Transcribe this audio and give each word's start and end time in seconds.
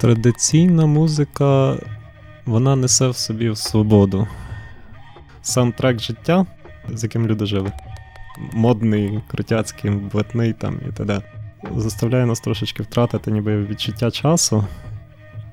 Традиційна 0.00 0.86
музика, 0.86 1.76
вона 2.46 2.76
несе 2.76 3.08
в 3.08 3.16
собі 3.16 3.56
свободу. 3.56 4.28
Саундтрек 5.42 6.00
життя, 6.00 6.46
з 6.88 7.02
яким 7.02 7.26
люди 7.26 7.46
жили. 7.46 7.72
Модний, 8.52 9.20
крутяцький, 9.28 9.90
блатний 9.90 10.52
там 10.52 10.80
і 10.88 10.92
т.д. 10.92 11.22
Заставляє 11.76 12.26
нас 12.26 12.40
трошечки 12.40 12.82
втратити 12.82 13.30
ніби 13.30 13.64
відчуття 13.64 14.10
часу, 14.10 14.64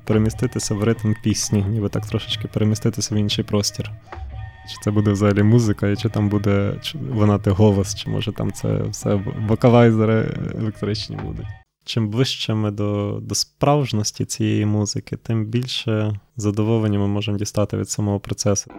переміститися 0.03 0.75
в 0.75 0.83
ритм 0.83 1.13
пісні, 1.23 1.65
ніби 1.69 1.89
так 1.89 2.05
трошечки 2.05 2.47
переміститися 2.47 3.15
в 3.15 3.17
інший 3.17 3.43
простір. 3.43 3.91
Чи 4.69 4.75
це 4.83 4.91
буде 4.91 5.11
взагалі 5.11 5.43
музика, 5.43 5.87
і 5.87 5.95
чи 5.95 6.09
там 6.09 6.29
буде 6.29 6.73
лунати 7.11 7.51
голос, 7.51 7.95
чи 7.95 8.09
може 8.09 8.31
там 8.31 8.51
це 8.51 8.67
все 8.67 9.19
вокалайзери 9.47 10.35
електричні 10.59 11.15
будуть. 11.15 11.47
Чим 11.87 12.09
ближче 12.09 12.53
ми 12.53 12.71
до 12.71 13.19
до 13.21 13.35
справжності 13.35 14.25
цієї 14.25 14.65
музики, 14.65 15.17
тим 15.17 15.45
більше 15.45 16.19
задоволення 16.35 16.99
ми 16.99 17.07
можемо 17.07 17.37
дістати 17.37 17.77
від 17.77 17.89
самого 17.89 18.19
процесу. 18.19 18.71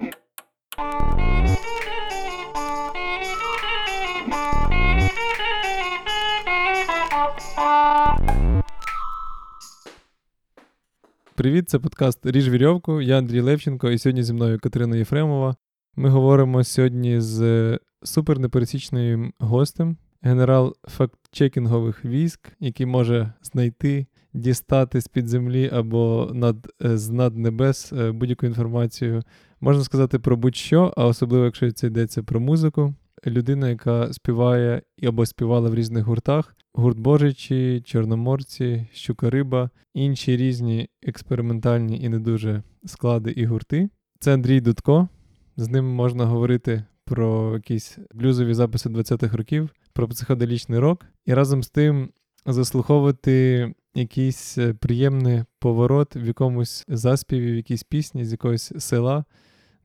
Привіт, 11.34 11.68
це 11.68 11.78
подкаст 11.78 12.26
Ріж 12.26 12.48
Вірьовку. 12.50 13.00
Я 13.00 13.18
Андрій 13.18 13.40
Левченко, 13.40 13.90
і 13.90 13.98
сьогодні 13.98 14.22
зі 14.22 14.32
мною 14.32 14.58
Катерина 14.60 14.96
Єфремова. 14.96 15.56
Ми 15.96 16.08
говоримо 16.08 16.64
сьогодні 16.64 17.20
з 17.20 17.78
супернепересічним 18.02 19.32
гостем, 19.38 19.96
генерал 20.22 20.76
фактчекінгових 20.88 22.04
військ, 22.04 22.52
який 22.60 22.86
може 22.86 23.32
знайти, 23.42 24.06
дістати 24.32 25.00
з-під 25.00 25.28
землі 25.28 25.70
або 25.72 26.30
над, 26.34 26.72
е, 26.84 26.98
з 26.98 27.10
над 27.10 27.36
небес 27.36 27.92
е, 27.92 28.12
будь-яку 28.12 28.46
інформацію. 28.46 29.22
Можна 29.60 29.84
сказати 29.84 30.18
про 30.18 30.36
будь-що, 30.36 30.92
а 30.96 31.06
особливо, 31.06 31.44
якщо 31.44 31.72
це 31.72 31.86
йдеться 31.86 32.22
про 32.22 32.40
музику. 32.40 32.94
Людина, 33.26 33.68
яка 33.68 34.12
співає 34.12 34.82
або 35.02 35.26
співала 35.26 35.70
в 35.70 35.74
різних 35.74 36.04
гуртах: 36.04 36.56
гурт 36.74 36.98
Божичі, 36.98 37.82
Чорноморці, 37.84 38.88
Щука 38.92 39.30
Риба, 39.30 39.70
інші 39.94 40.36
різні 40.36 40.88
експериментальні 41.02 42.00
і 42.02 42.08
не 42.08 42.18
дуже 42.18 42.62
склади 42.84 43.30
і 43.30 43.44
гурти. 43.44 43.88
Це 44.20 44.34
Андрій 44.34 44.60
Дудко. 44.60 45.08
З 45.56 45.68
ним 45.68 45.84
можна 45.84 46.26
говорити 46.26 46.84
про 47.04 47.54
якісь 47.54 47.98
блюзові 48.14 48.54
записи 48.54 48.88
20-х 48.88 49.36
років, 49.36 49.70
про 49.98 50.08
психоделічний 50.08 50.78
рок, 50.78 51.06
і 51.26 51.34
разом 51.34 51.62
з 51.62 51.70
тим 51.70 52.08
заслуховувати 52.46 53.74
якийсь 53.94 54.58
е, 54.58 54.74
приємний 54.74 55.44
поворот 55.58 56.16
в 56.16 56.24
якомусь 56.26 56.84
заспіві, 56.88 57.52
в 57.52 57.56
якійсь 57.56 57.82
пісні 57.82 58.24
з 58.24 58.32
якогось 58.32 58.72
села, 58.78 59.24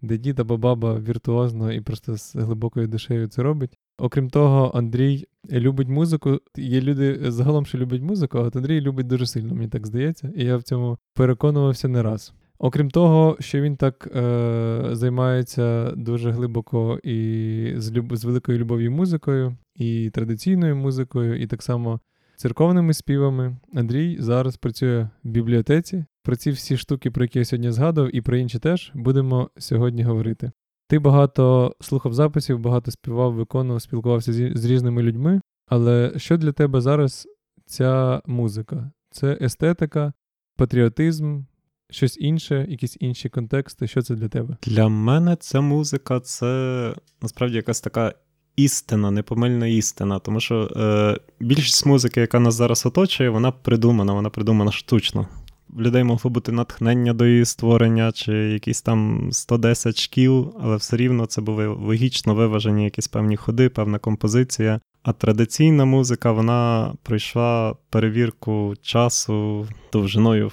де 0.02 0.17
дід 0.17 0.39
або 0.39 0.58
баба 0.58 1.00
віртуозно 1.00 1.72
і 1.72 1.81
просто 1.81 2.17
з 2.17 2.36
глибокою 2.36 2.88
душею 2.88 3.28
це 3.28 3.44
робить. 3.44 3.78
Окрім 3.97 4.30
того, 4.30 4.72
Андрій 4.75 5.25
любить 5.52 5.88
музику. 5.88 6.39
Є 6.58 6.81
люди 6.81 7.31
загалом, 7.31 7.66
що 7.66 7.77
люблять 7.77 8.02
музику, 8.02 8.38
а 8.38 8.42
от 8.42 8.55
Андрій 8.55 8.81
любить 8.81 9.08
дуже 9.08 9.25
сильно, 9.25 9.55
мені 9.55 9.67
так 9.67 9.88
здається, 9.88 10.31
і 10.36 10.44
я 10.44 10.58
в 10.58 10.64
цьому 10.64 10.98
переконувався 11.14 11.88
не 11.88 12.02
раз. 12.03 12.33
Окрім 12.64 12.89
того, 12.89 13.38
що 13.39 13.61
він 13.61 13.78
так 13.78 14.08
е, 14.16 14.89
займається 14.92 15.92
дуже 15.92 16.31
глибоко 16.31 17.00
і 17.03 17.73
з 17.78 17.92
люб... 17.92 18.16
з 18.16 18.25
великою 18.25 18.58
любов'ю 18.58 18.92
музикою, 18.92 19.58
і 19.75 20.09
традиційною 20.14 20.75
музикою, 20.75 21.42
і 21.42 21.47
так 21.47 21.64
само 21.64 22.00
церковними 22.36 22.94
співами, 22.94 23.58
Андрій 23.73 24.17
зараз 24.20 24.58
працює 24.58 25.09
в 25.23 25.30
бібліотеці. 25.30 26.05
Про 26.23 26.36
ці 26.36 26.52
всі 26.52 26.78
штуки, 26.78 27.11
про 27.11 27.23
які 27.23 27.39
я 27.39 27.45
сьогодні 27.45 27.72
згадував, 27.72 28.16
і 28.16 28.22
про 28.22 28.38
інші 28.38 28.59
теж 28.59 28.92
будемо 28.94 29.50
сьогодні 29.58 30.03
говорити. 30.03 30.52
Ти 30.88 31.00
багато 31.00 31.75
слухав 31.81 32.14
записів, 32.14 32.59
багато 32.59 32.92
співав, 32.92 33.33
виконував, 33.33 33.82
спілкувався 33.82 34.33
з, 34.33 34.52
з 34.55 34.66
різними 34.66 35.04
людьми. 35.04 35.42
Але 35.67 36.14
що 36.17 36.37
для 36.37 36.52
тебе 36.52 36.82
зараз 36.82 37.27
ця 37.66 38.21
музика? 38.26 38.92
Це 39.11 39.37
естетика, 39.42 40.14
патріотизм, 40.58 41.42
щось 41.89 42.17
інше, 42.17 42.66
якісь 42.70 42.98
інші 42.99 43.30
контексти. 43.30 43.88
Що 43.88 44.02
це 44.02 44.16
для 44.16 44.27
тебе? 44.27 44.58
Для 44.64 44.88
мене 44.88 45.36
ця 45.36 45.61
музика 45.61 46.20
це 46.20 46.94
насправді 47.21 47.55
якась 47.55 47.82
така 47.82 48.14
істина, 48.55 49.11
непомильна 49.11 49.67
істина. 49.67 50.20
Тому 50.20 50.39
що 50.39 50.72
е, 50.77 51.17
більшість 51.39 51.86
музики, 51.86 52.22
яка 52.22 52.39
нас 52.39 52.55
зараз 52.55 52.86
оточує, 52.86 53.30
вона 53.30 53.52
придумана, 53.52 54.14
вона 54.14 54.30
придумана 54.30 54.72
штучно. 54.72 55.27
В 55.70 55.82
людей 55.82 56.04
могло 56.04 56.32
бути 56.32 56.52
натхнення 56.52 57.14
до 57.14 57.26
її 57.26 57.45
створення, 57.45 58.11
чи 58.11 58.33
якісь 58.33 58.82
там 58.82 59.30
110 59.32 59.99
шкіл, 59.99 60.54
але 60.61 60.76
все 60.76 60.98
рівно 60.98 61.26
це 61.26 61.42
були 61.42 61.67
логічно 61.67 62.36
виважені 62.36 62.83
якісь 62.83 63.08
певні 63.08 63.38
ходи, 63.38 63.70
певна 63.70 63.99
композиція. 63.99 64.80
А 65.04 65.14
традиційна 65.14 65.86
музика 65.86 66.32
вона 66.32 66.93
пройшла 67.04 67.76
перевірку 67.89 68.73
часу 68.82 69.67
довжиною 69.93 70.52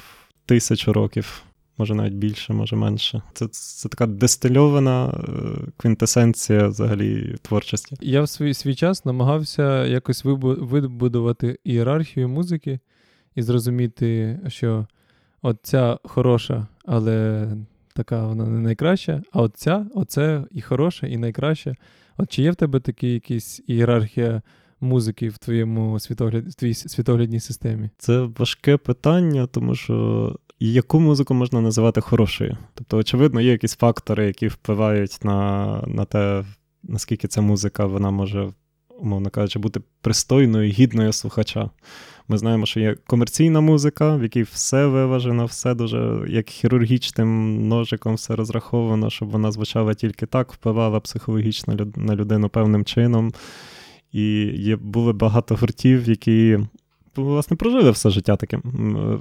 тисячу 0.50 0.92
років, 0.92 1.42
може 1.78 1.94
навіть 1.94 2.14
більше, 2.14 2.52
може 2.52 2.76
менше. 2.76 3.22
Це 3.32 3.48
це 3.48 3.88
така 3.88 4.06
дистильована 4.06 5.06
е, 5.06 5.32
квінтесенція 5.76 6.68
взагалі 6.68 7.36
творчості. 7.42 7.96
Я 8.00 8.22
в 8.22 8.28
свій 8.28 8.54
свій 8.54 8.74
час 8.74 9.04
намагався 9.04 9.86
якось 9.86 10.24
вибудувати 10.24 11.58
ієрархію 11.64 12.28
музики 12.28 12.78
і 13.34 13.42
зрозуміти, 13.42 14.40
що 14.48 14.86
от 15.42 15.58
ця 15.62 15.98
хороша, 16.04 16.66
але 16.84 17.48
така 17.94 18.26
вона 18.26 18.46
не 18.46 18.60
найкраща, 18.60 19.22
а 19.32 19.42
от 19.42 19.56
ця, 19.56 19.86
оце 19.94 20.44
і 20.50 20.60
хороша, 20.60 21.06
і 21.06 21.16
найкраща. 21.16 21.74
От 22.16 22.32
чи 22.32 22.42
є 22.42 22.50
в 22.50 22.54
тебе 22.54 22.80
такі 22.80 23.12
якісь 23.12 23.62
ієрархія? 23.66 24.42
Музики 24.80 25.28
в 25.28 25.38
твоєму 25.38 26.00
світогляд, 26.00 26.48
в 26.48 26.54
твоїй 26.54 26.74
світоглядній 26.74 27.40
системі? 27.40 27.90
Це 27.98 28.28
важке 28.38 28.76
питання, 28.76 29.46
тому 29.46 29.74
що 29.74 30.36
яку 30.60 31.00
музику 31.00 31.34
можна 31.34 31.60
називати 31.60 32.00
хорошою? 32.00 32.56
Тобто, 32.74 32.96
очевидно, 32.96 33.40
є 33.40 33.50
якісь 33.50 33.76
фактори, 33.76 34.26
які 34.26 34.48
впливають 34.48 35.18
на 35.24 35.82
на 35.86 36.04
те, 36.04 36.44
наскільки 36.82 37.28
ця 37.28 37.40
музика 37.40 37.86
вона 37.86 38.10
може, 38.10 38.52
умовно 39.00 39.30
кажучи, 39.30 39.58
бути 39.58 39.80
пристойною, 40.00 40.70
гідною 40.70 41.12
слухача. 41.12 41.70
Ми 42.28 42.38
знаємо, 42.38 42.66
що 42.66 42.80
є 42.80 42.96
комерційна 43.06 43.60
музика, 43.60 44.16
в 44.16 44.22
якій 44.22 44.42
все 44.42 44.86
виважено, 44.86 45.44
все 45.44 45.74
дуже 45.74 46.24
як 46.28 46.48
хірургічним 46.48 47.68
ножиком, 47.68 48.14
все 48.14 48.36
розраховано, 48.36 49.10
щоб 49.10 49.30
вона 49.30 49.52
звучала 49.52 49.94
тільки 49.94 50.26
так, 50.26 50.52
впливала 50.52 51.00
психологічно 51.00 51.76
на 51.96 52.16
людину 52.16 52.48
певним 52.48 52.84
чином. 52.84 53.32
І 54.12 54.22
є, 54.56 54.76
були 54.76 55.12
багато 55.12 55.54
гуртів, 55.54 56.08
які 56.08 56.58
власне 57.16 57.56
прожили 57.56 57.90
все 57.90 58.10
життя 58.10 58.36
таким, 58.36 58.62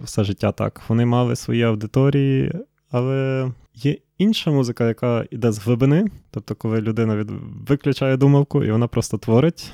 все 0.03 0.23
життя 0.23 0.51
так. 0.51 0.81
Вони 0.87 1.05
мали 1.05 1.35
свої 1.35 1.63
аудиторії, 1.63 2.53
але 2.91 3.51
є 3.75 3.97
інша 4.17 4.51
музика, 4.51 4.87
яка 4.87 5.25
йде 5.31 5.51
з 5.51 5.59
глибини. 5.59 6.07
Тобто, 6.31 6.55
коли 6.55 6.81
людина 6.81 7.15
від... 7.15 7.31
виключає 7.69 8.17
думавку 8.17 8.63
і 8.63 8.71
вона 8.71 8.87
просто 8.87 9.17
творить. 9.17 9.71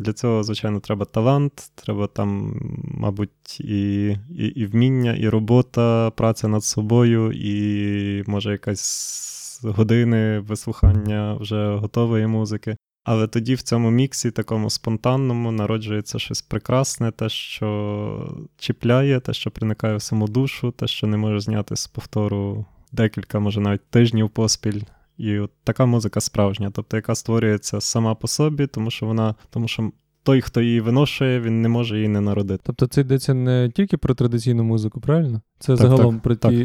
Для 0.00 0.12
цього, 0.12 0.42
звичайно, 0.42 0.80
треба 0.80 1.04
талант, 1.04 1.72
треба 1.74 2.06
там, 2.06 2.60
мабуть, 2.84 3.60
і 3.60 4.06
і, 4.30 4.46
і 4.46 4.66
вміння, 4.66 5.14
і 5.14 5.28
робота, 5.28 6.10
праця 6.10 6.48
над 6.48 6.64
собою, 6.64 7.32
і 7.32 8.24
може 8.26 8.52
якась 8.52 9.60
години 9.64 10.38
вислухання 10.38 11.34
вже 11.40 11.74
готової 11.74 12.26
музики. 12.26 12.76
Але 13.04 13.26
тоді 13.26 13.54
в 13.54 13.62
цьому 13.62 13.90
міксі, 13.90 14.30
такому 14.30 14.70
спонтанному, 14.70 15.52
народжується 15.52 16.18
щось 16.18 16.42
прекрасне, 16.42 17.10
те, 17.10 17.28
що 17.28 18.38
чіпляє, 18.56 19.20
те, 19.20 19.32
що 19.32 19.50
проникає 19.50 19.96
в 19.96 20.02
саму 20.02 20.28
душу, 20.28 20.70
те, 20.70 20.86
що 20.86 21.06
не 21.06 21.16
може 21.16 21.40
зняти 21.40 21.76
з 21.76 21.86
повтору 21.86 22.66
декілька, 22.92 23.38
може 23.38 23.60
навіть 23.60 23.90
тижнів 23.90 24.30
поспіль. 24.30 24.82
І 25.18 25.38
от 25.38 25.50
така 25.64 25.86
музика 25.86 26.20
справжня, 26.20 26.70
тобто 26.74 26.96
яка 26.96 27.14
створюється 27.14 27.80
сама 27.80 28.14
по 28.14 28.28
собі, 28.28 28.66
тому 28.66 28.90
що 28.90 29.06
вона, 29.06 29.34
тому 29.50 29.68
що 29.68 29.92
той, 30.22 30.40
хто 30.40 30.60
її 30.60 30.80
виношує, 30.80 31.40
він 31.40 31.62
не 31.62 31.68
може 31.68 31.96
її 31.96 32.08
не 32.08 32.20
народити. 32.20 32.62
Тобто 32.66 32.86
це 32.86 33.00
йдеться 33.00 33.34
не 33.34 33.70
тільки 33.74 33.96
про 33.96 34.14
традиційну 34.14 34.64
музику, 34.64 35.00
правильно? 35.00 35.40
Це 35.58 35.66
так, 35.66 35.76
загалом 35.76 36.14
так, 36.14 36.22
про 36.22 36.36
так. 36.36 36.50
ті 36.50 36.56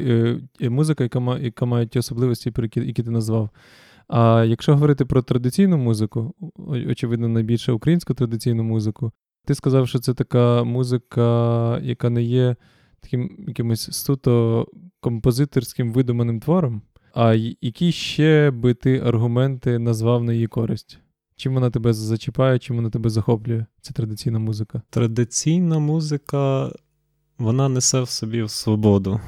е, 0.61 0.69
музика, 0.69 1.03
яка 1.03 1.37
яка 1.37 1.65
має 1.65 1.87
ті 1.87 1.99
особливості, 1.99 2.51
про 2.51 2.63
які, 2.63 2.79
які 2.79 3.03
ти 3.03 3.11
назвав. 3.11 3.49
А 4.07 4.45
якщо 4.47 4.73
говорити 4.73 5.05
про 5.05 5.21
традиційну 5.21 5.77
музику, 5.77 6.33
очевидно, 6.89 7.27
найбільше 7.27 7.71
українську 7.71 8.13
традиційну 8.13 8.63
музику, 8.63 9.11
ти 9.45 9.55
сказав, 9.55 9.87
що 9.87 9.99
це 9.99 10.13
така 10.13 10.63
музика, 10.63 11.79
яка 11.79 12.09
не 12.09 12.23
є 12.23 12.55
таким 12.99 13.45
якимось 13.47 13.91
суто 13.91 14.67
композиторським 14.99 15.93
видуманим 15.93 16.39
твором. 16.39 16.81
А 17.13 17.33
які 17.61 17.91
ще 17.91 18.51
би 18.51 18.73
ти 18.73 18.99
аргументи 18.99 19.79
назвав 19.79 20.23
на 20.23 20.33
її 20.33 20.47
користь? 20.47 20.99
Чим 21.35 21.53
вона 21.53 21.69
тебе 21.69 21.93
зачіпає, 21.93 22.59
чим 22.59 22.75
вона 22.75 22.89
тебе 22.89 23.09
захоплює? 23.09 23.65
Це 23.81 23.93
традиційна 23.93 24.39
музика? 24.39 24.81
Традиційна 24.89 25.79
музика 25.79 26.71
вона 27.37 27.69
несе 27.69 28.01
в 28.01 28.09
собі 28.09 28.47
свободу. 28.47 29.21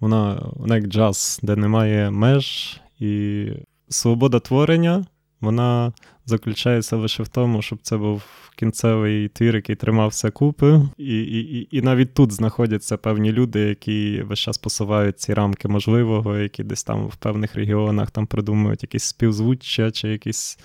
Вона, 0.00 0.50
вона 0.52 0.76
як 0.76 0.86
джаз, 0.86 1.40
де 1.42 1.56
немає 1.56 2.10
меж, 2.10 2.80
і 2.98 3.46
свобода 3.88 4.40
творення, 4.40 5.04
вона 5.40 5.92
заключається 6.26 6.96
лише 6.96 7.22
в 7.22 7.28
тому, 7.28 7.62
щоб 7.62 7.78
це 7.82 7.96
був 7.96 8.22
кінцевий 8.56 9.28
твір, 9.28 9.56
який 9.56 9.76
тримався 9.76 10.30
купи. 10.30 10.80
І 10.98 11.22
і, 11.22 11.68
і, 11.70 11.82
навіть 11.82 12.14
тут 12.14 12.32
знаходяться 12.32 12.96
певні 12.96 13.32
люди, 13.32 13.60
які 13.60 14.22
весь 14.22 14.38
час 14.38 14.58
посувають 14.58 15.20
ці 15.20 15.34
рамки 15.34 15.68
можливого, 15.68 16.36
які 16.36 16.64
десь 16.64 16.84
там 16.84 17.06
в 17.06 17.16
певних 17.16 17.54
регіонах 17.54 18.10
там 18.10 18.26
придумують 18.26 18.82
якісь 18.82 19.04
співзвуччя 19.04 19.90
чи 19.90 20.08
якісь. 20.08 20.58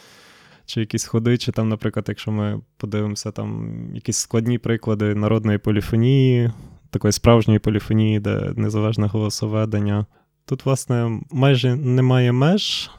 Чи 0.65 0.79
якісь 0.79 1.05
ходи, 1.05 1.37
чи 1.37 1.51
там, 1.51 1.69
наприклад, 1.69 2.05
якщо 2.07 2.31
ми 2.31 2.61
подивимося, 2.77 3.31
там 3.31 3.71
якісь 3.95 4.17
складні 4.17 4.57
приклади 4.57 5.15
народної 5.15 5.57
поліфонії, 5.57 6.51
такої 6.89 7.11
справжньої 7.11 7.59
поліфонії, 7.59 8.19
де 8.19 8.53
незалежне 8.55 9.07
голосоведення. 9.07 10.05
Тут, 10.45 10.65
власне, 10.65 11.21
майже 11.31 11.75
немає 11.75 12.31
меж, 12.31 12.89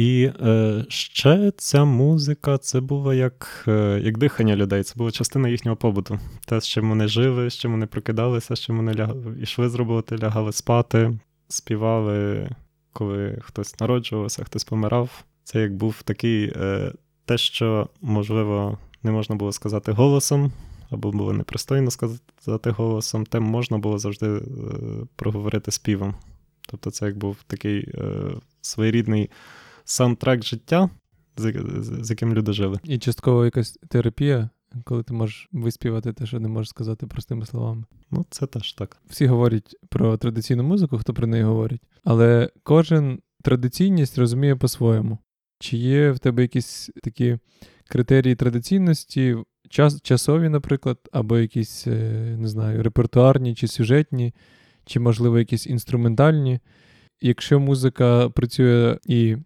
і 0.00 0.30
е, 0.42 0.84
ще 0.88 1.52
ця 1.56 1.84
музика 1.84 2.58
це 2.58 2.80
було 2.80 3.14
як 3.14 3.64
е, 3.68 4.00
як 4.04 4.18
дихання 4.18 4.56
людей, 4.56 4.82
це 4.82 4.94
була 4.96 5.10
частина 5.10 5.48
їхнього 5.48 5.76
побуту. 5.76 6.18
Те, 6.46 6.60
з 6.60 6.68
чим 6.68 6.88
вони 6.88 7.08
жили, 7.08 7.50
з 7.50 7.54
чим 7.54 7.72
вони 7.72 7.86
прокидалися, 7.86 8.56
з 8.56 8.60
чим 8.60 8.76
вони 8.76 8.94
лягали, 8.94 9.36
йшли 9.40 9.68
з 9.68 9.74
роботи, 9.74 10.18
лягали 10.22 10.52
спати, 10.52 11.18
співали, 11.48 12.48
коли 12.92 13.38
хтось 13.42 13.80
народжувався, 13.80 14.44
хтось 14.44 14.64
помирав. 14.64 15.24
Це 15.44 15.60
як 15.60 15.74
був 15.74 16.02
такий 16.02 16.52
е, 16.56 16.92
те, 17.24 17.38
що, 17.38 17.88
можливо, 18.00 18.78
не 19.02 19.10
можна 19.10 19.36
було 19.36 19.52
сказати 19.52 19.92
голосом, 19.92 20.52
або 20.90 21.12
було 21.12 21.32
непристойно 21.32 21.90
сказати 21.90 22.70
голосом, 22.70 23.26
те 23.26 23.40
можна 23.40 23.78
було 23.78 23.98
завжди 23.98 24.26
е, 24.26 24.40
проговорити 25.16 25.70
співом. 25.70 26.14
Тобто, 26.70 26.90
це 26.90 27.06
як 27.06 27.18
був 27.18 27.36
такий 27.46 27.78
е, 27.94 28.04
своєрідний 28.60 29.30
саундтрек 29.84 30.44
життя, 30.44 30.90
з, 31.36 31.52
з, 31.78 32.06
з 32.06 32.10
яким 32.10 32.34
люди 32.34 32.52
жили. 32.52 32.78
І 32.84 32.98
частково 32.98 33.44
якась 33.44 33.78
терапія, 33.88 34.50
коли 34.84 35.02
ти 35.02 35.14
можеш 35.14 35.48
виспівати 35.52 36.12
те, 36.12 36.26
що 36.26 36.40
не 36.40 36.48
можеш 36.48 36.68
сказати 36.70 37.06
простими 37.06 37.46
словами. 37.46 37.84
Ну, 38.10 38.24
це 38.30 38.46
теж 38.46 38.72
так. 38.72 38.96
Всі 39.08 39.26
говорять 39.26 39.76
про 39.88 40.16
традиційну 40.16 40.62
музику, 40.62 40.98
хто 40.98 41.14
про 41.14 41.26
неї 41.26 41.44
говорить, 41.44 41.82
але 42.04 42.50
кожен 42.62 43.20
традиційність 43.42 44.18
розуміє 44.18 44.56
по-своєму. 44.56 45.18
Чи 45.58 45.76
є 45.76 46.10
в 46.10 46.18
тебе 46.18 46.42
якісь 46.42 46.90
такі 47.02 47.38
критерії 47.88 48.34
традиційності, 48.34 49.36
час, 49.68 50.02
часові, 50.02 50.48
наприклад, 50.48 50.98
або 51.12 51.38
якісь, 51.38 51.86
е, 51.86 52.36
не 52.38 52.48
знаю, 52.48 52.82
репертуарні 52.82 53.54
чи 53.54 53.68
сюжетні, 53.68 54.34
чи, 54.84 55.00
можливо, 55.00 55.38
якісь 55.38 55.66
інструментальні? 55.66 56.60
Якщо 57.20 57.60
музика 57.60 58.28
працює 58.28 58.98
і 59.06 59.36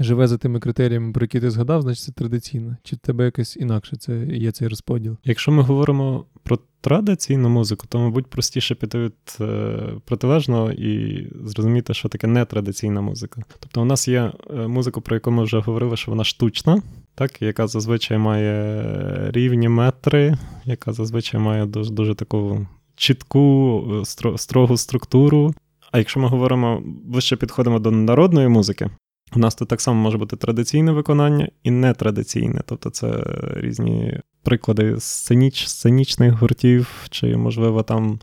живе 0.00 0.28
за 0.28 0.38
тими 0.38 0.60
критеріями, 0.60 1.12
про 1.12 1.24
які 1.24 1.40
ти 1.40 1.50
згадав, 1.50 1.82
значить 1.82 2.04
це 2.04 2.12
традиційно. 2.12 2.76
Чи 2.82 2.96
в 2.96 2.98
тебе 2.98 3.24
якось 3.24 3.56
інакше 3.56 3.96
це 3.96 4.26
є 4.26 4.52
цей 4.52 4.68
розподіл? 4.68 5.16
Якщо 5.24 5.52
ми 5.52 5.62
говоримо 5.62 6.24
про 6.42 6.58
традиційну 6.80 7.48
музику, 7.48 7.86
то, 7.88 7.98
мабуть, 7.98 8.26
простіше 8.26 8.74
піти 8.74 8.98
від 8.98 9.14
е, 9.40 9.78
протилежного 10.04 10.72
і 10.72 11.26
зрозуміти, 11.44 11.94
що 11.94 12.08
таке 12.08 12.26
нетрадиційна 12.26 13.00
музика. 13.00 13.42
Тобто, 13.60 13.82
у 13.82 13.84
нас 13.84 14.08
є 14.08 14.32
е, 14.50 14.68
музика, 14.68 15.00
про 15.00 15.16
яку 15.16 15.30
ми 15.30 15.42
вже 15.42 15.58
говорили, 15.58 15.96
що 15.96 16.10
вона 16.10 16.24
штучна, 16.24 16.82
так, 17.14 17.42
яка 17.42 17.66
зазвичай 17.66 18.18
має 18.18 19.30
рівні 19.30 19.68
метри, 19.68 20.38
яка 20.64 20.92
зазвичай 20.92 21.40
має 21.40 21.66
дуже, 21.66 21.92
дуже 21.92 22.14
таку 22.14 22.66
чітку, 22.96 23.84
е, 24.26 24.36
строгу 24.38 24.76
структуру. 24.76 25.54
А 25.92 25.98
якщо 25.98 26.20
ми 26.20 26.28
говоримо, 26.28 26.82
ближче 26.84 27.36
підходимо 27.36 27.78
до 27.78 27.90
народної 27.90 28.48
музики, 28.48 28.90
у 29.34 29.38
нас 29.38 29.54
тут 29.54 29.68
так 29.68 29.80
само 29.80 30.02
може 30.02 30.18
бути 30.18 30.36
традиційне 30.36 30.92
виконання 30.92 31.48
і 31.62 31.70
нетрадиційне. 31.70 32.60
Тобто 32.66 32.90
це 32.90 33.24
різні 33.56 34.20
приклади 34.42 35.00
сценіч, 35.00 35.66
сценічних 35.66 36.32
гуртів, 36.32 37.06
чи, 37.10 37.36
можливо, 37.36 37.82
там, 37.82 38.20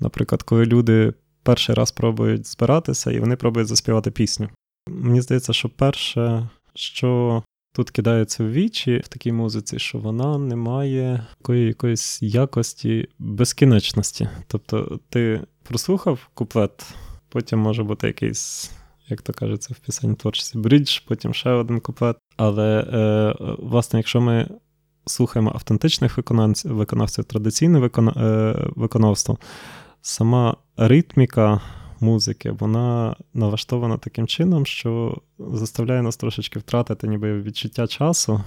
наприклад, 0.00 0.42
коли 0.42 0.64
люди 0.64 1.12
перший 1.42 1.74
раз 1.74 1.92
пробують 1.92 2.46
збиратися 2.46 3.12
і 3.12 3.20
вони 3.20 3.36
пробують 3.36 3.68
заспівати 3.68 4.10
пісню. 4.10 4.48
Мені 4.88 5.20
здається, 5.20 5.52
що 5.52 5.68
перше, 5.68 6.48
що 6.74 7.42
тут 7.74 7.90
кидається 7.90 8.44
в 8.44 8.52
вічі 8.52 9.02
в 9.04 9.08
такій 9.08 9.32
музиці, 9.32 9.78
що 9.78 9.98
вона 9.98 10.38
не 10.38 10.56
має 10.56 11.26
такої 11.38 11.66
якоїсь 11.66 12.22
якості 12.22 13.08
безкінечності. 13.18 14.28
Тобто 14.46 15.00
ти 15.08 15.40
прослухав 15.62 16.28
куплет, 16.34 16.94
потім 17.28 17.58
може 17.58 17.82
бути 17.82 18.06
якийсь 18.06 18.70
як 19.08 19.22
то 19.22 19.32
кажеться 19.32 19.74
в 19.74 19.78
пісень 19.78 20.16
творчості 20.16 20.58
брідж, 20.58 20.98
потім 20.98 21.34
ще 21.34 21.50
один 21.50 21.80
куплет. 21.80 22.16
Але, 22.36 22.80
е, 22.80 23.34
власне, 23.58 23.98
якщо 23.98 24.20
ми 24.20 24.48
слухаємо 25.06 25.50
автентичних 25.54 26.16
виконавців, 26.16 26.74
виконавців 26.74 27.24
традиційне 27.24 27.78
викона, 27.78 28.12
е, 28.16 28.68
виконавство, 28.76 29.38
сама 30.02 30.56
ритміка 30.76 31.60
музики, 32.00 32.50
вона 32.50 33.16
налаштована 33.34 33.98
таким 33.98 34.26
чином, 34.26 34.66
що 34.66 35.22
заставляє 35.38 36.02
нас 36.02 36.16
трошечки 36.16 36.58
втратити 36.58 37.08
ніби 37.08 37.42
відчуття 37.42 37.86
часу 37.86 38.44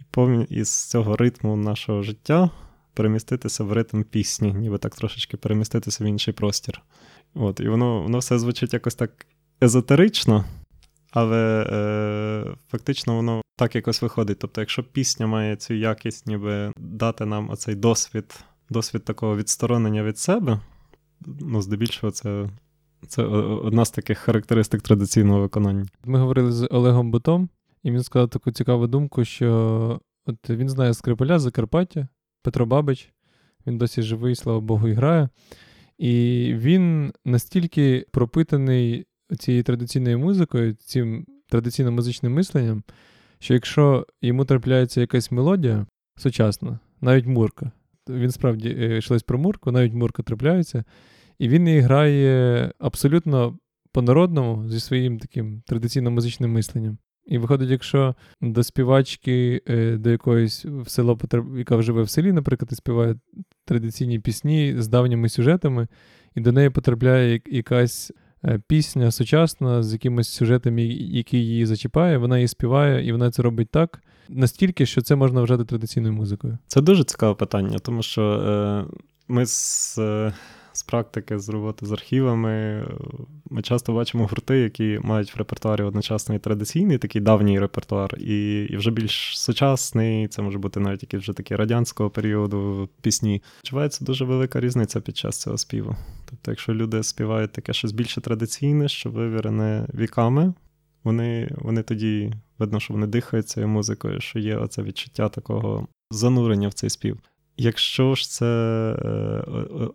і 0.00 0.02
повні 0.10 0.44
із 0.44 0.88
цього 0.90 1.16
ритму 1.16 1.56
нашого 1.56 2.02
життя 2.02 2.50
переміститися 2.94 3.64
в 3.64 3.72
ритм 3.72 4.02
пісні, 4.02 4.52
ніби 4.52 4.78
так 4.78 4.94
трошечки 4.94 5.36
переміститися 5.36 6.04
в 6.04 6.06
інший 6.06 6.34
простір. 6.34 6.82
От, 7.34 7.60
І 7.60 7.68
воно 7.68 8.02
воно 8.02 8.18
все 8.18 8.38
звучить 8.38 8.72
якось 8.72 8.94
так 8.94 9.26
езотерично, 9.62 10.44
але 11.10 11.66
е, 11.70 12.56
фактично 12.68 13.16
воно 13.16 13.42
так 13.56 13.74
якось 13.74 14.02
виходить. 14.02 14.38
Тобто, 14.38 14.60
якщо 14.60 14.84
пісня 14.84 15.26
має 15.26 15.56
цю 15.56 15.74
якість, 15.74 16.26
ніби 16.26 16.72
дати 16.76 17.26
нам 17.26 17.50
оцей 17.50 17.74
досвід, 17.74 18.44
досвід 18.70 19.04
такого 19.04 19.36
відсторонення 19.36 20.02
від 20.02 20.18
себе, 20.18 20.60
ну, 21.26 21.62
здебільшого, 21.62 22.10
це. 22.10 22.48
Це 23.08 23.22
одна 23.22 23.84
з 23.84 23.90
таких 23.90 24.18
характеристик 24.18 24.82
традиційного 24.82 25.40
виконання. 25.40 25.86
Ми 26.04 26.18
говорили 26.18 26.52
з 26.52 26.68
Олегом 26.70 27.10
Бутом, 27.10 27.48
і 27.82 27.90
він 27.90 28.02
сказав 28.02 28.28
таку 28.28 28.50
цікаву 28.50 28.86
думку, 28.86 29.24
що 29.24 30.00
от 30.26 30.50
він 30.50 30.68
знає 30.68 30.94
Скрипаля 30.94 31.38
Закарпаття, 31.38 32.08
Петро 32.42 32.66
Бабич, 32.66 33.12
він 33.66 33.78
досі 33.78 34.02
живий, 34.02 34.34
слава 34.34 34.60
Богу, 34.60 34.88
і 34.88 34.92
грає. 34.92 35.28
І 35.98 36.54
він 36.56 37.12
настільки 37.24 38.06
пропитаний 38.10 39.06
цією 39.36 39.62
традиційною 39.62 40.18
музикою, 40.18 40.74
цим 40.74 41.26
традиційним 41.48 41.94
музичним 41.94 42.32
мисленням, 42.32 42.82
що 43.38 43.54
якщо 43.54 44.06
йому 44.22 44.44
трапляється 44.44 45.00
якась 45.00 45.30
мелодія 45.30 45.86
сучасна, 46.16 46.78
навіть 47.00 47.26
мурка, 47.26 47.72
він 48.08 48.30
справді 48.30 48.68
е, 48.68 48.98
йшлось 48.98 49.22
про 49.22 49.38
мурку, 49.38 49.72
навіть 49.72 49.94
мурка 49.94 50.22
трапляється, 50.22 50.84
і 51.38 51.48
він 51.48 51.68
її 51.68 51.80
грає 51.80 52.72
абсолютно 52.78 53.58
по-народному 53.92 54.68
зі 54.68 54.80
своїм 54.80 55.18
таким 55.18 55.62
традиційним 55.66 56.14
музичним 56.14 56.52
мисленням. 56.52 56.98
І 57.26 57.38
виходить, 57.38 57.70
якщо 57.70 58.14
до 58.40 58.62
співачки, 58.62 59.62
е, 59.68 59.96
до 59.96 60.10
якоїсь 60.10 60.64
в 60.64 60.88
село, 60.88 61.18
яка 61.56 61.82
живе 61.82 62.02
в 62.02 62.10
селі, 62.10 62.32
наприклад, 62.32 62.68
і 62.72 62.74
співає 62.74 63.16
традиційні 63.64 64.18
пісні 64.18 64.74
з 64.78 64.88
давніми 64.88 65.28
сюжетами, 65.28 65.88
і 66.34 66.40
до 66.40 66.52
неї 66.52 66.70
потрапляє 66.70 67.40
якась 67.46 68.12
пісня 68.66 69.10
сучасна 69.10 69.82
з 69.82 69.92
якимось 69.92 70.28
сюжетом, 70.28 70.78
який 70.78 71.40
її 71.40 71.66
зачіпає, 71.66 72.18
вона 72.18 72.36
її 72.38 72.48
співає, 72.48 73.06
і 73.06 73.12
вона 73.12 73.30
це 73.30 73.42
робить 73.42 73.70
так 73.70 74.02
настільки, 74.28 74.86
що 74.86 75.02
це 75.02 75.16
можна 75.16 75.40
вважати 75.40 75.64
традиційною 75.64 76.14
музикою. 76.14 76.58
Це 76.66 76.80
дуже 76.80 77.04
цікаве 77.04 77.34
питання, 77.34 77.78
тому 77.78 78.02
що 78.02 78.22
е, 78.22 78.84
ми 79.28 79.46
з. 79.46 79.98
Е... 79.98 80.32
З 80.76 80.82
практики, 80.82 81.38
з 81.38 81.48
роботи 81.48 81.86
з 81.86 81.92
архівами, 81.92 82.86
ми 83.50 83.62
часто 83.62 83.92
бачимо 83.92 84.26
гурти, 84.26 84.58
які 84.58 85.00
мають 85.02 85.34
в 85.34 85.38
репертуарі 85.38 85.82
одночасно 85.82 86.34
і 86.34 86.38
традиційний, 86.38 86.98
такий 86.98 87.20
давній 87.20 87.60
репертуар, 87.60 88.14
і 88.18 88.66
і 88.70 88.76
вже 88.76 88.90
більш 88.90 89.38
сучасний, 89.38 90.28
це 90.28 90.42
може 90.42 90.58
бути 90.58 90.80
навіть 90.80 91.02
якісь 91.02 91.20
вже 91.20 91.32
такі 91.32 91.56
радянського 91.56 92.10
періоду 92.10 92.88
пісні. 93.02 93.42
Відчувається 93.58 94.04
дуже 94.04 94.24
велика 94.24 94.60
різниця 94.60 95.00
під 95.00 95.16
час 95.16 95.40
цього 95.40 95.58
співу. 95.58 95.96
Тобто, 96.30 96.50
якщо 96.50 96.74
люди 96.74 97.02
співають 97.02 97.52
таке 97.52 97.72
щось 97.72 97.92
більше 97.92 98.20
традиційне, 98.20 98.88
що 98.88 99.10
вивірене 99.10 99.86
віками, 99.94 100.54
вони 101.04 101.50
вони 101.56 101.82
тоді 101.82 102.32
видно, 102.58 102.80
що 102.80 102.94
вони 102.94 103.06
дихають 103.06 103.48
цією 103.48 103.68
музикою, 103.68 104.20
що 104.20 104.38
є 104.38 104.56
оце 104.56 104.82
відчуття 104.82 105.28
такого 105.28 105.88
занурення 106.10 106.68
в 106.68 106.72
цей 106.72 106.90
спів. 106.90 107.18
Якщо 107.56 108.14
ж 108.14 108.30
це 108.30 108.46
е, 108.46 109.44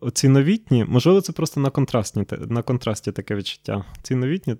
оці 0.01 0.29
новітні, 0.29 0.85
можливо, 0.85 1.21
це 1.21 1.33
просто 1.33 1.59
на 1.59 1.69
контрастні, 1.69 2.25
на 2.47 2.61
контрасті 2.61 3.11
таке 3.11 3.35
відчуття. 3.35 3.85
Ці 4.01 4.15
новітні, 4.15 4.55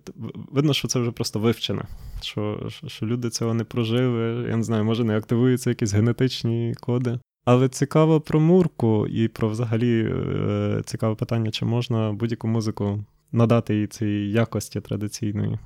видно, 0.52 0.74
що 0.74 0.88
це 0.88 1.00
вже 1.00 1.12
просто 1.12 1.40
вивчене, 1.40 1.84
що 2.22 2.70
що 2.88 3.06
люди 3.06 3.30
цього 3.30 3.54
не 3.54 3.64
прожили. 3.64 4.48
Я 4.50 4.58
не 4.58 4.64
знаю, 4.64 4.84
може 4.84 5.04
не 5.04 5.18
активуються 5.18 5.70
якісь 5.70 5.94
генетичні 5.94 6.76
коди. 6.80 7.20
Але 7.46 7.70
цікаво 7.70 8.22
про 8.22 8.40
мурку 8.40 9.08
і 9.08 9.28
про 9.28 9.50
взагалі 9.50 10.04
е, 10.04 10.82
цікаве 10.86 11.16
питання, 11.16 11.52
чи 11.52 11.66
можна 11.66 12.14
будь-яку 12.14 12.48
музику 12.48 13.06
надати 13.32 13.76
їй 13.76 13.88
цій 13.88 14.30
якості 14.32 14.82
традиційної. 14.82 15.60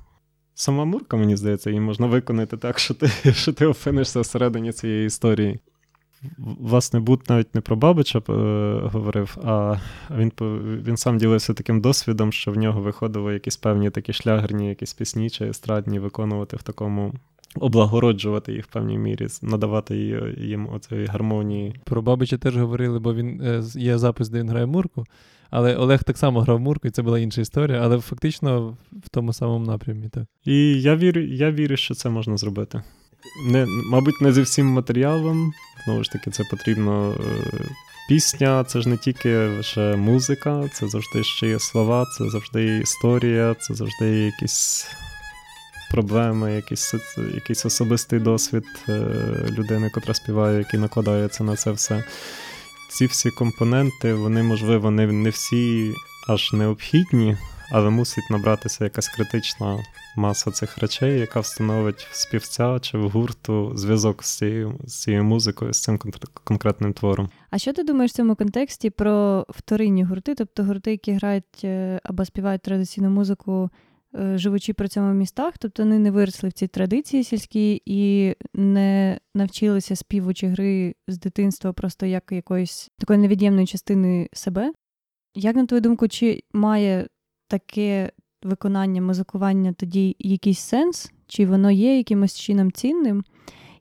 Сама 0.54 0.84
мурка, 0.84 1.16
мені 1.16 1.36
здається, 1.36 1.70
її 1.70 1.80
можна 1.80 2.06
виконати 2.06 2.56
так, 2.56 2.78
що 2.78 2.94
ти 2.94 3.06
що 3.32 3.52
ти 3.52 3.66
опинишся 3.66 4.20
всередині 4.20 4.72
цієї 4.72 5.06
історії. 5.06 5.60
Власне, 6.38 7.00
Бут 7.00 7.30
навіть 7.30 7.54
не 7.54 7.60
про 7.60 7.76
Бабича 7.76 8.18
е, 8.18 8.32
говорив, 8.82 9.38
а 9.44 9.76
він 10.16 10.32
він 10.86 10.96
сам 10.96 11.18
ділився 11.18 11.54
таким 11.54 11.80
досвідом, 11.80 12.32
що 12.32 12.50
в 12.50 12.56
нього 12.56 12.80
виходило 12.80 13.32
якісь 13.32 13.56
певні 13.56 13.90
такі 13.90 14.12
шлягерні, 14.12 14.68
якісь 14.68 14.94
пісні 14.94 15.30
чи 15.30 15.48
естрадні 15.48 15.98
виконувати 15.98 16.56
в 16.56 16.62
такому 16.62 17.14
облагороджувати 17.56 18.52
їх 18.52 18.64
в 18.64 18.72
певній 18.72 18.98
мірі, 18.98 19.26
надавати 19.42 19.96
їм 20.38 20.68
оцеї 20.72 21.06
гармонії. 21.06 21.74
Про 21.84 22.02
Бабича 22.02 22.38
теж 22.38 22.56
говорили, 22.56 22.98
бо 22.98 23.14
він 23.14 23.40
е, 23.42 23.62
є 23.74 23.98
запис, 23.98 24.28
де 24.28 24.38
він 24.38 24.48
грає 24.48 24.66
Мурку. 24.66 25.04
Але 25.50 25.76
Олег 25.76 26.04
так 26.04 26.18
само 26.18 26.40
грав 26.40 26.60
Мурку, 26.60 26.88
і 26.88 26.90
це 26.90 27.02
була 27.02 27.18
інша 27.18 27.40
історія, 27.40 27.80
але 27.82 27.98
фактично 27.98 28.76
в 28.92 29.08
тому 29.08 29.32
самому 29.32 29.66
напрямі. 29.66 30.08
так. 30.08 30.24
І 30.44 30.82
я 30.82 30.96
вірю, 30.96 31.20
я 31.20 31.52
вірю, 31.52 31.76
що 31.76 31.94
це 31.94 32.10
можна 32.10 32.36
зробити. 32.36 32.82
Не, 33.46 33.66
Мабуть, 33.66 34.20
не 34.20 34.32
зі 34.32 34.42
всім 34.42 34.66
матеріалом. 34.66 35.52
Знову 35.84 36.04
ж 36.04 36.10
таки, 36.10 36.30
це 36.30 36.44
потрібно. 36.44 37.14
Е, 37.20 37.64
пісня 38.08 38.64
це 38.64 38.80
ж 38.80 38.88
не 38.88 38.96
тільки 38.96 39.36
лише 39.36 39.96
музика, 39.96 40.68
це 40.72 40.88
завжди 40.88 41.24
ще 41.24 41.46
є 41.46 41.58
слова, 41.58 42.06
це 42.18 42.30
завжди 42.30 42.78
історія, 42.78 43.54
це 43.54 43.74
завжди 43.74 44.06
якісь 44.06 44.86
проблеми, 45.90 46.52
якийсь 46.52 46.94
якийсь 47.34 47.66
особистий 47.66 48.18
досвід 48.20 48.64
е, 48.88 49.06
людини, 49.50 49.90
котра 49.90 50.14
співає, 50.14 50.58
який 50.58 50.80
накладається 50.80 51.44
на 51.44 51.56
це 51.56 51.70
все. 51.70 52.04
Ці 52.90 53.06
всі 53.06 53.30
компоненти, 53.30 54.14
вони, 54.14 54.42
можливо, 54.42 54.90
не, 54.90 55.06
не 55.06 55.30
всі 55.30 55.94
аж 56.28 56.52
необхідні, 56.52 57.36
але 57.70 57.90
мусить 57.90 58.30
набратися 58.30 58.84
якась 58.84 59.08
критична 59.08 59.78
маса 60.16 60.50
цих 60.50 60.78
речей, 60.78 61.20
яка 61.20 61.40
встановить 61.40 62.08
в 62.10 62.16
співця 62.16 62.78
чи 62.80 62.98
в 62.98 63.10
гурту 63.10 63.72
зв'язок 63.74 64.24
з 64.24 64.36
цією 64.36 64.80
з 64.84 65.02
цією 65.02 65.24
музикою, 65.24 65.72
з 65.72 65.82
цим 65.82 65.98
конкретним 66.44 66.92
твором. 66.92 67.28
А 67.50 67.58
що 67.58 67.72
ти 67.72 67.84
думаєш 67.84 68.12
в 68.12 68.14
цьому 68.14 68.36
контексті 68.36 68.90
про 68.90 69.46
вторинні 69.48 70.04
гурти, 70.04 70.34
тобто 70.34 70.64
гурти, 70.64 70.90
які 70.90 71.12
грають 71.12 71.64
е, 71.64 72.00
або 72.04 72.24
співають 72.24 72.62
традиційну 72.62 73.10
музику 73.10 73.70
Е, 74.18 74.38
живучи 74.38 74.72
при 74.72 74.88
цьому 74.88 75.10
в 75.10 75.14
містах, 75.14 75.58
тобто 75.58 75.82
вони 75.82 75.98
не 75.98 76.10
виросли 76.10 76.48
в 76.48 76.52
цій 76.52 76.66
традиції 76.66 77.24
сільській 77.24 77.82
і 77.86 78.34
не 78.54 79.18
навчилися 79.34 79.96
співу 79.96 80.34
чи 80.34 80.46
гри 80.46 80.94
з 81.08 81.18
дитинства 81.18 81.72
просто 81.72 82.06
як 82.06 82.32
якоїсь 82.32 82.90
такої 82.98 83.18
невід'ємної 83.18 83.66
частини 83.66 84.28
себе. 84.32 84.72
Як 85.34 85.56
на 85.56 85.66
твою 85.66 85.80
думку, 85.80 86.08
чи 86.08 86.42
має 86.52 87.08
таке 87.58 88.12
виконання, 88.42 89.02
музикування 89.02 89.72
тоді 89.72 90.16
якийсь 90.18 90.58
сенс, 90.58 91.12
чи 91.26 91.46
воно 91.46 91.70
є 91.70 91.96
якимось 91.96 92.40
чином 92.40 92.72
цінним, 92.72 93.24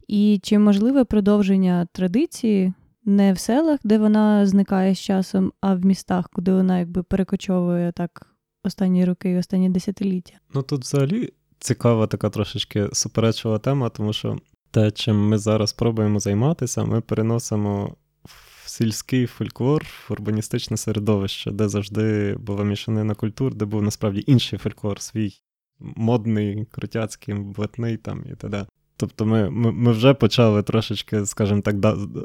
і 0.08 0.40
чи 0.44 0.60
можливе 0.60 1.04
продовження 1.04 1.88
традиції 1.92 2.74
не 3.06 3.34
в 3.34 3.40
селах, 3.40 3.80
де 3.84 3.98
вона 3.98 4.46
зникає 4.46 4.96
з 4.96 5.00
часом, 5.00 5.52
а 5.62 5.76
в 5.76 5.86
містах, 5.86 6.30
куди 6.30 6.54
вона 6.54 6.80
якби 6.80 7.04
перекочовує 7.04 7.92
так 7.92 8.28
останні 8.64 9.06
роки 9.06 9.38
останні 9.38 9.70
десятиліття. 9.70 10.34
Ну 10.54 10.62
тут 10.62 10.82
взагалі 10.82 11.34
цікава 11.60 12.08
така 12.08 12.30
трошечки 12.30 12.90
суперечова 12.94 13.60
тема, 13.60 13.90
тому 13.90 14.14
що 14.14 14.38
те, 14.72 14.92
чим 14.92 15.28
ми 15.28 15.38
зараз 15.38 15.74
пробуємо 15.74 16.20
займатися, 16.20 16.84
ми 16.84 17.02
переносимо 17.02 17.96
в 18.24 18.63
сільський 18.74 19.26
фольклор, 19.26 19.86
урбаністичне 20.10 20.78
середовище, 20.78 21.52
де 21.52 21.70
завжди 21.70 22.36
була 22.36 22.64
мішанина 22.64 23.16
культур, 23.16 23.56
де 23.56 23.66
був 23.66 23.82
насправді 23.84 24.24
інший 24.28 24.60
фольклор, 24.60 25.02
свій 25.02 25.34
модний, 25.80 26.66
крутяцький, 26.72 27.36
блатний 27.36 27.98
там 27.98 28.24
і 28.32 28.36
т.д. 28.36 28.66
Тобто 28.98 29.26
ми, 29.26 29.50
ми 29.50 29.92
вже 29.92 30.14
почали 30.14 30.64
трошечки, 30.64 31.26
скажімо 31.26 31.62
так, 31.62 31.76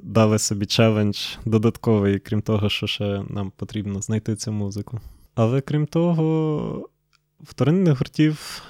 дали 0.03 0.39
собі 0.39 0.67
челендж 0.67 1.19
додатковий, 1.45 2.19
крім 2.19 2.43
того, 2.43 2.69
що 2.69 2.87
ще 2.87 3.23
нам 3.29 3.53
потрібно 3.57 4.01
знайти 4.01 4.37
цю 4.37 4.53
музику. 4.53 5.01
Але 5.35 5.61
крім 5.61 5.87
того, 5.87 6.89
вторинних 7.41 7.99
гуртів 7.99 8.63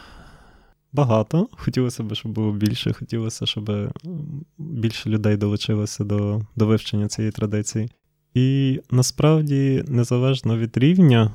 багато. 0.92 1.48
Хотілося 1.52 2.02
б, 2.02 2.14
щоб 2.14 2.32
було 2.32 2.52
більше, 2.52 2.92
хотілося, 2.92 3.46
щоб 3.46 3.92
більше 4.58 5.10
людей 5.10 5.36
долучилося 5.36 6.04
до, 6.04 6.40
до 6.56 6.66
вивчення 6.66 7.08
цієї 7.08 7.32
традиції. 7.32 7.90
І 8.34 8.80
насправді, 8.90 9.84
незалежно 9.88 10.58
від 10.58 10.76
рівня, 10.76 11.32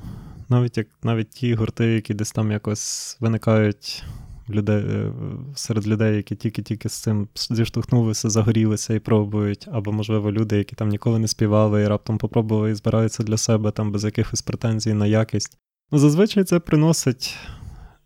навіть 0.49 0.77
як 0.77 0.87
навіть 1.03 1.29
ті 1.29 1.53
гурти, 1.53 1.85
які 1.85 2.13
десь 2.13 2.31
там 2.31 2.51
якось 2.51 3.17
виникають 3.19 4.03
людей, 4.49 4.83
е, 4.83 5.11
серед 5.55 5.87
людей, 5.87 6.15
які 6.15 6.35
тільки-тільки 6.35 6.89
з 6.89 6.93
цим 6.93 7.27
зіштовхнулися, 7.35 8.29
загорілися 8.29 8.93
і 8.93 8.99
пробують, 8.99 9.67
або, 9.71 9.91
можливо, 9.91 10.31
люди, 10.31 10.57
які 10.57 10.75
там 10.75 10.89
ніколи 10.89 11.19
не 11.19 11.27
співали 11.27 11.83
і 11.83 11.87
раптом 11.87 12.17
попробували 12.17 12.71
і 12.71 12.75
збираються 12.75 13.23
для 13.23 13.37
себе 13.37 13.71
там 13.71 13.91
без 13.91 14.03
якихось 14.03 14.41
претензій 14.41 14.93
на 14.93 15.05
якість. 15.05 15.57
Ну, 15.91 15.99
зазвичай 15.99 16.43
це 16.43 16.59
приносить 16.59 17.37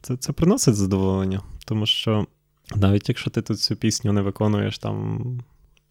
це, 0.07 0.17
це 0.17 0.33
приносить 0.33 0.75
задоволення, 0.75 1.41
тому 1.65 1.85
що 1.85 2.27
навіть 2.75 3.09
якщо 3.09 3.29
ти 3.29 3.41
тут 3.41 3.59
цю 3.59 3.75
пісню 3.75 4.13
не 4.13 4.21
виконуєш 4.21 4.79
там. 4.79 5.23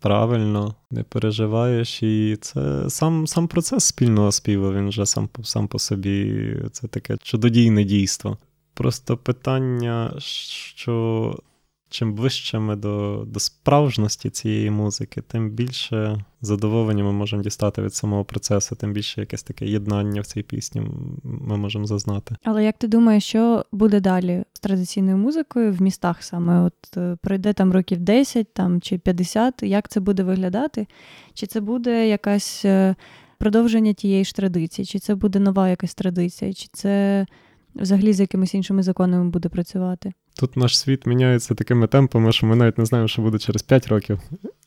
Правильно, 0.01 0.75
не 0.91 1.03
переживаєш, 1.03 2.03
і 2.03 2.39
це 2.41 2.91
сам 2.91 3.27
сам 3.27 3.49
процес 3.49 3.85
спільного 3.85 4.33
співу, 4.33 4.73
він 4.73 4.89
вже 4.89 5.07
сам 5.07 5.29
сам 5.43 5.69
по 5.69 5.79
собі 5.79 6.55
це 6.73 6.89
таке 6.89 7.17
чудодійне 7.23 7.85
дійство. 7.85 8.39
Просто 8.75 9.17
питання, 9.17 10.15
що 10.19 11.35
чим 11.97 12.15
ближче 12.15 12.59
ми 12.59 12.77
до 12.77 13.25
до 13.27 13.41
справжності 13.41 14.31
цієї 14.31 14.71
музики, 14.71 15.21
тим 15.21 15.51
більше 15.51 16.25
задоволення 16.41 17.05
ми 17.05 17.13
можемо 17.13 17.43
дістати 17.43 17.83
від 17.83 17.95
самого 17.95 18.25
процесу, 18.25 18.77
тим 18.77 18.93
більше 18.93 19.21
якесь 19.21 19.43
таке 19.43 19.67
єднання 19.67 20.21
в 20.21 20.27
цій 20.27 20.43
пісні 20.43 20.83
ми 21.25 21.57
можемо 21.57 21.87
зазнати. 21.87 22.37
Але 22.45 22.65
як 22.65 22.79
ти 22.79 22.89
думаєш, 22.89 23.25
що 23.25 23.65
буде 23.73 24.01
далі 24.01 24.45
з 24.53 24.61
традиційною 24.61 25.17
музикою 25.17 25.73
в 25.73 25.83
містах 25.83 26.23
саме? 26.23 26.61
От 26.61 26.97
е, 26.97 27.17
пройде 27.23 27.53
там 27.53 27.73
років 27.73 28.01
10 28.01 28.55
там, 28.55 28.81
чи 28.81 28.99
50, 28.99 29.63
як 29.63 29.89
це 29.89 30.01
буде 30.01 30.23
виглядати? 30.23 30.87
Чи 31.35 31.47
це 31.47 31.61
буде 31.61 32.09
якась 32.09 32.65
е, 32.65 32.95
продовження 33.39 33.93
тієї 33.93 34.25
ж 34.25 34.35
традиції, 34.35 34.87
чи 34.87 34.99
це 34.99 35.15
буде 35.15 35.39
нова 35.39 35.69
якась 35.69 35.95
традиція, 35.95 36.53
чи 36.53 36.69
це 36.73 37.27
взагалі 37.75 38.13
з 38.13 38.21
якимись 38.21 38.55
іншими 38.55 38.83
законами 38.83 39.31
буде 39.31 39.49
працювати. 39.49 40.13
Тут 40.39 40.57
наш 40.57 40.79
світ 40.79 41.07
міняється 41.07 41.55
такими 41.55 41.87
темпами, 41.87 42.33
що 42.33 42.47
ми 42.47 42.57
навіть 42.57 42.79
не 42.79 42.85
знаємо, 42.85 43.09
що 43.09 43.23
буде 43.23 43.39
через 43.39 43.63
5 43.63 43.89
років, 43.89 44.21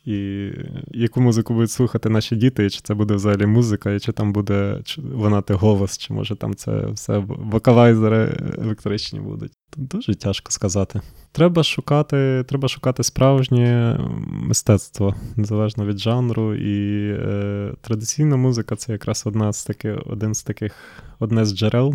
і 0.04 0.50
яку 0.90 1.20
музику 1.20 1.54
будуть 1.54 1.70
слухати 1.70 2.08
наші 2.08 2.36
діти, 2.36 2.66
і 2.66 2.70
чи 2.70 2.80
це 2.82 2.94
буде 2.94 3.14
взагалі 3.14 3.46
музика, 3.46 3.92
і 3.92 4.00
чи 4.00 4.12
там 4.12 4.32
буде 4.32 4.82
лунати 5.14 5.54
голос, 5.54 5.98
чи 5.98 6.12
може 6.12 6.36
там 6.36 6.54
це 6.54 6.86
все 6.86 7.18
вокалайзери 7.26 8.36
електричні 8.58 9.20
будуть. 9.20 9.52
Тут 9.70 9.88
дуже 9.88 10.14
тяжко 10.14 10.50
сказати. 10.50 11.00
Треба 11.32 11.62
шукати 11.62 12.44
треба 12.48 12.68
шукати 12.68 13.02
справжнє 13.02 13.98
мистецтво, 14.26 15.14
незалежно 15.36 15.86
від 15.86 15.98
жанру. 15.98 16.54
І 16.54 17.10
е, 17.12 17.72
традиційна 17.80 18.36
музика 18.36 18.76
це 18.76 18.92
якраз 18.92 19.22
одна 19.26 19.52
з 19.52 19.64
таких, 19.64 19.98
один 20.06 20.34
з 20.34 20.42
таких, 20.42 20.74
одне 21.18 21.44
з 21.44 21.56
джерел. 21.56 21.94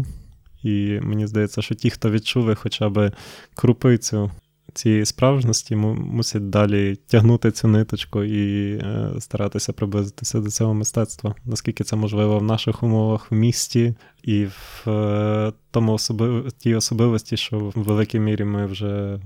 І 0.66 1.00
мені 1.02 1.28
здається, 1.28 1.62
що 1.62 1.76
ті, 1.76 1.90
хто 1.90 2.12
відчули 2.12 2.56
хоча 2.56 2.90
б 2.90 3.12
крупицю 3.56 4.32
цієї 4.74 5.06
справжності, 5.06 5.76
мусять 5.76 6.50
далі 6.50 6.96
тягнути 6.96 7.52
цю 7.52 7.68
ниточку 7.68 8.24
і 8.24 8.74
е, 8.74 9.12
старатися 9.20 9.74
приблизитися 9.74 10.40
до 10.40 10.50
цього 10.50 10.74
мистецтва, 10.74 11.36
наскільки 11.46 11.84
це 11.84 11.96
можливо 11.96 12.40
в 12.40 12.44
наших 12.44 12.84
умовах 12.84 13.32
в 13.32 13.36
місті 13.36 13.96
і 14.24 14.46
в 14.46 14.90
е, 14.90 15.54
тому 15.72 15.94
особи... 15.94 16.52
тій 16.58 16.76
особливості, 16.76 17.38
що 17.38 17.60
в 17.60 17.72
великій 17.76 18.20
мірі 18.20 18.44
ми 18.44 18.66
вже 18.66 19.20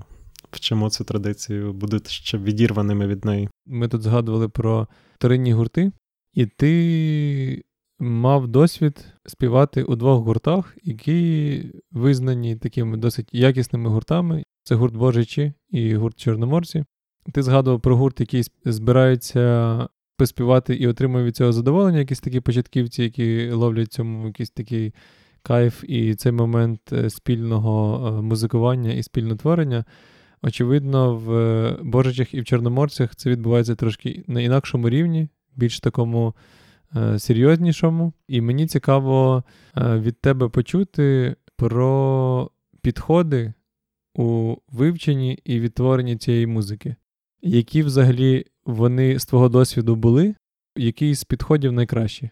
вчимо 0.51 0.89
цю 0.89 1.03
традицію, 1.03 1.74
будуть 1.74 2.10
ще 2.10 2.38
відірваними 2.38 3.08
від 3.08 3.25
неї. 3.25 3.50
Ми 3.65 3.88
тут 3.88 4.01
згадували 4.01 4.50
про 4.50 4.88
вторинні 5.15 5.53
гурти, 5.53 5.91
і 6.34 6.46
ти 6.46 7.62
мав 8.00 8.48
досвід 8.48 9.06
співати 9.25 9.84
у 9.84 9.96
двох 9.96 10.24
гуртах, 10.24 10.77
які 10.84 11.63
визнані 11.91 12.56
такими 12.56 12.98
досить 12.98 13.29
якісними 13.32 13.89
гуртами. 13.89 14.44
Це 14.63 14.75
гурт 14.75 14.96
Божичі 14.96 15.53
і 15.70 15.96
гурт 15.96 16.20
Чорноморці. 16.20 16.86
Ти 17.34 17.44
згадував 17.44 17.82
про 17.82 17.98
гурт, 17.98 18.20
який 18.20 18.44
збирається 18.65 19.88
поспівати 20.18 20.75
і 20.75 20.88
отримує 20.88 21.25
від 21.25 21.36
цього 21.36 21.51
задоволення, 21.51 22.00
якісь 22.00 22.20
такі 22.20 22.39
початківці, 22.39 23.03
які 23.03 23.51
ловлять 23.51 23.94
цьому 23.94 24.27
якийсь 24.27 24.50
такий 24.50 24.94
кайф 25.41 25.84
і 25.88 26.15
цей 26.15 26.32
момент 26.32 26.94
е, 26.94 27.10
спільного 27.10 28.08
е, 28.08 28.22
музикування 28.22 28.94
і 28.94 29.03
спільнотворення. 29.03 29.86
Очевидно, 30.41 31.15
в 31.15 31.77
Божичах 31.84 32.34
і 32.34 32.41
в 32.41 32.46
Чорноморцях 32.46 33.15
це 33.15 33.29
відбувається 33.29 33.75
трошки 33.75 34.24
на 34.27 34.41
інакшому 34.41 34.89
рівні 34.89 35.27
більш 35.56 35.79
такому 35.79 36.36
е, 36.38 36.59
серйознішому. 37.17 38.13
І 38.27 38.41
мені 38.41 38.67
цікаво 38.67 39.43
е, 39.77 40.00
від 40.00 40.22
тебе 40.22 40.50
почути 40.50 41.36
про 41.55 42.51
підходи 42.81 43.53
у 44.15 44.55
вивченні 44.72 45.39
і 45.43 45.60
відтворенні 45.60 46.17
цієї 46.17 46.48
музики. 46.48 46.96
Які 47.41 47.84
взагалі 47.84 48.46
вони 48.65 49.19
з 49.19 49.25
твого 49.25 49.50
досвіду 49.50 49.96
були, 49.96 50.36
який 50.75 51.15
з 51.15 51.24
підходів 51.24 51.72
найкращі? 51.72 52.29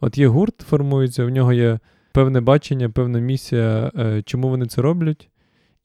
От 0.00 0.18
є 0.18 0.28
гурт, 0.28 0.60
формується, 0.60 1.24
в 1.24 1.30
нього 1.30 1.52
є 1.52 1.78
певне 2.12 2.40
бачення, 2.40 2.90
певна 2.90 3.18
місія, 3.18 3.92
е, 3.96 4.22
чому 4.22 4.48
вони 4.48 4.66
це 4.66 4.82
роблять, 4.82 5.30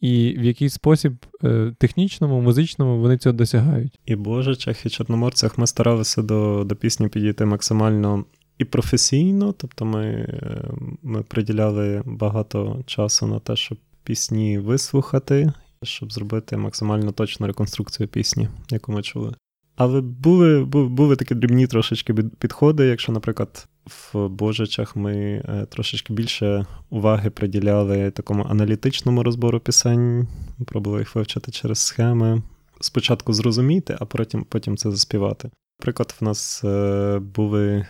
і 0.01 0.36
в 0.39 0.44
який 0.44 0.70
спосіб 0.70 1.13
е, 1.44 1.74
технічному, 1.77 2.41
музичному 2.41 3.01
вони 3.01 3.18
цього 3.18 3.34
досягають. 3.34 4.00
І 4.06 4.15
Божичах, 4.15 4.86
і 4.86 4.89
Чорноморцях 4.89 5.58
ми 5.58 5.68
старалися 5.68 6.22
до 6.22 6.63
до 6.63 6.75
пісні 6.75 7.08
підійти 7.08 7.46
максимально 7.46 8.25
і 8.58 8.65
професійно, 8.65 9.53
тобто 9.58 9.86
ми, 9.86 10.06
е, 10.06 10.63
ми 11.03 11.24
приділяли 11.24 12.01
багато 12.06 12.84
часу 12.86 13.27
на 13.27 13.39
те, 13.39 13.56
щоб 13.56 13.77
пісні 14.03 14.58
вислухати, 14.58 15.53
щоб 15.84 16.13
зробити 16.13 16.58
максимально 16.58 17.12
точну 17.12 17.48
реконструкцію 17.48 18.08
пісні, 18.08 18.50
яку 18.70 18.91
ми 18.91 19.01
чули. 19.01 19.34
Але 19.79 20.01
були 20.01 20.65
були, 20.65 21.15
такі 21.15 21.36
дрібні 21.36 21.67
трошечки 21.67 22.13
підходи, 22.13 22.86
якщо, 22.86 23.12
наприклад, 23.12 23.67
в 23.86 24.27
Божичах 24.27 24.95
ми 24.95 25.13
е, 25.15 25.65
трошечки 25.69 26.13
більше 26.13 26.65
уваги 26.89 27.29
приділяли 27.29 28.12
такому 28.12 28.45
аналітичному 28.50 29.24
розбору 29.24 29.59
пісень, 29.59 30.27
пробували 30.65 31.01
їх 31.01 31.15
вивчити 31.15 31.51
через 31.51 31.79
схеми. 31.79 32.41
Спочатку 32.81 33.33
зрозуміти, 33.33 33.98
а 34.00 34.05
потім 34.05 34.45
потім 34.50 34.77
це 34.77 34.91
заспівати. 34.91 35.50
Наприклад, 35.79 36.15
в 36.21 36.24
нас 36.24 36.63
е, 36.63 37.19
були 37.19 37.86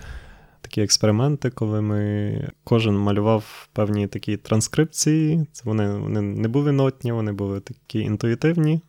такі 0.62 0.81
експерименти, 0.81 1.50
коли 1.50 1.81
ми 1.81 2.51
кожен 2.63 2.98
малював 2.98 3.67
певні 3.74 4.08
такі 4.08 4.38
транскрипції. 4.38 5.48
Це 5.51 5.63
Вони 5.65 5.98
вони 5.98 6.22
не 6.22 6.48
були 6.48 6.72
нотні, 6.72 7.12
вони 7.12 7.31
були 7.31 7.60
такі 7.60 8.00
інтуїтивні, 8.00 8.81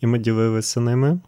і 0.00 0.06
ми 0.06 0.18
ділилися 0.18 0.80
ними 0.80 1.20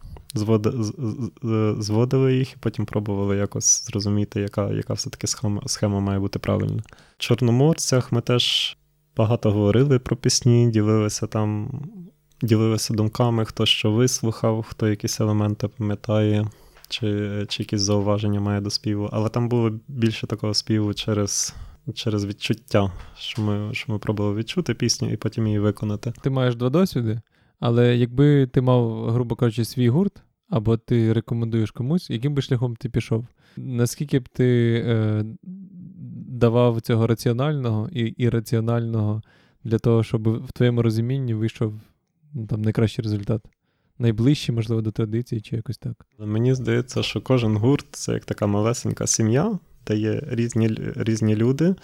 зводили 1.78 2.36
їх 2.36 2.52
і 2.52 2.56
потім 2.60 2.86
пробували 2.86 3.36
якось 3.36 3.86
зрозуміти, 3.86 4.40
яка 4.40 4.70
яка 4.70 4.92
все-таки 4.92 5.26
схема 5.26 5.62
схема 5.66 6.00
має 6.00 6.18
бути 6.18 6.38
правильна. 6.38 6.82
В 7.18 7.18
Чорноморцях 7.18 8.12
ми 8.12 8.20
теж 8.20 8.76
багато 9.16 9.50
говорили 9.50 9.98
про 9.98 10.16
пісні, 10.16 10.70
ділилися 10.70 11.26
там, 11.26 11.70
ділилися 12.42 12.94
думками, 12.94 13.44
хто 13.44 13.66
що 13.66 13.92
вислухав, 13.92 14.66
хто 14.68 14.88
якісь 14.88 15.20
елементи 15.20 15.68
пам'ятає, 15.68 16.46
чи 16.88 17.06
чи 17.48 17.62
якісь 17.62 17.80
зауваження 17.80 18.40
має 18.40 18.60
до 18.60 18.70
співу. 18.70 19.08
Але 19.12 19.28
там 19.28 19.48
було 19.48 19.72
більше 19.88 20.26
такого 20.26 20.54
співу 20.54 20.94
через. 20.94 21.54
Через 21.94 22.24
відчуття, 22.24 22.92
що 23.18 23.42
ми 23.42 23.74
що 23.74 23.92
ми 23.92 23.98
пробували 23.98 24.34
відчути 24.34 24.74
пісню 24.74 25.12
і 25.12 25.16
потім 25.16 25.46
її 25.46 25.58
виконати. 25.58 26.12
Ти 26.22 26.30
маєш 26.30 26.54
два 26.54 26.70
досвіди. 26.70 27.20
Але 27.60 27.96
якби 27.96 28.46
ти 28.46 28.60
мав, 28.60 29.10
грубо 29.10 29.36
кажучи, 29.36 29.64
свій 29.64 29.88
гурт, 29.88 30.22
або 30.48 30.76
ти 30.76 31.12
рекомендуєш 31.12 31.70
комусь, 31.70 32.10
яким 32.10 32.34
би 32.34 32.42
шляхом 32.42 32.76
ти 32.76 32.88
пішов? 32.88 33.26
Наскільки 33.56 34.18
б 34.18 34.28
ти 34.28 34.74
е, 34.86 35.24
давав 36.28 36.80
цього 36.80 37.06
раціонального 37.06 37.88
і 37.92 38.00
ірраціонального 38.00 39.22
для 39.64 39.78
того, 39.78 40.02
щоб 40.02 40.44
в 40.46 40.52
твоєму 40.52 40.82
розумінні 40.82 41.34
вийшов 41.34 41.80
ну, 42.32 42.46
там 42.46 42.62
найкращий 42.62 43.02
результат? 43.02 43.42
Найближчий, 43.98 44.54
можливо, 44.54 44.82
до 44.82 44.90
традиції, 44.90 45.40
чи 45.40 45.56
якось 45.56 45.78
так? 45.78 46.06
Мені 46.18 46.54
здається, 46.54 47.02
що 47.02 47.20
кожен 47.20 47.56
гурт 47.56 47.86
це 47.90 48.12
як 48.12 48.24
така 48.24 48.46
малесенька 48.46 49.06
сім'я, 49.06 49.58
де 49.86 49.96
є 49.96 50.22
різні 50.26 50.68
різні 50.96 51.36
люди 51.36 51.74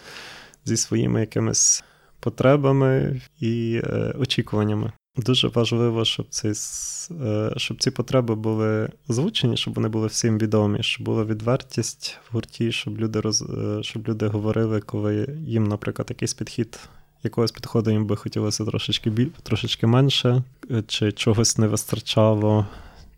зі 0.64 0.76
своїми 0.76 1.20
якимись 1.20 1.84
потребами 2.20 3.20
і 3.40 3.80
е, 3.84 4.14
очікуваннями. 4.18 4.92
Дуже 5.16 5.48
важливо, 5.48 6.04
щоб 6.04 6.26
ці, 6.28 6.52
е, 7.24 7.52
щоб 7.56 7.82
ці 7.82 7.90
потреби 7.90 8.34
були 8.34 8.88
озвучені, 9.08 9.56
щоб 9.56 9.74
вони 9.74 9.88
були 9.88 10.06
всім 10.06 10.38
відомі, 10.38 10.82
щоб 10.82 11.04
була 11.04 11.24
відвертість 11.24 12.18
в 12.30 12.34
гурті, 12.34 12.72
щоб 12.72 12.98
люди 12.98 13.20
роз, 13.20 13.42
е, 13.42 13.82
щоб 13.82 14.08
люди 14.08 14.26
говорили, 14.26 14.80
коли 14.80 15.38
їм, 15.46 15.64
наприклад, 15.64 16.06
якийсь 16.10 16.34
підхід, 16.34 16.78
якогось 17.22 17.52
підходу 17.52 17.90
їм 17.90 18.06
би 18.06 18.16
хотілося 18.16 18.64
трошечки 18.64 19.10
біль, 19.10 19.30
трошечки 19.42 19.86
менше, 19.86 20.42
е, 20.70 20.84
чи 20.86 21.12
чогось 21.12 21.58
не 21.58 21.68
вистачало, 21.68 22.66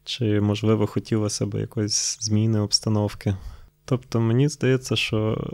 чи, 0.04 0.40
можливо, 0.40 0.87
хотілося 0.87 1.46
б 1.46 1.54
якоїсь 1.54 2.18
зміни 2.20 2.61
обстановки. 2.61 3.37
Тобто, 3.84 4.20
мені 4.20 4.48
здається, 4.48 4.96
що 4.96 5.48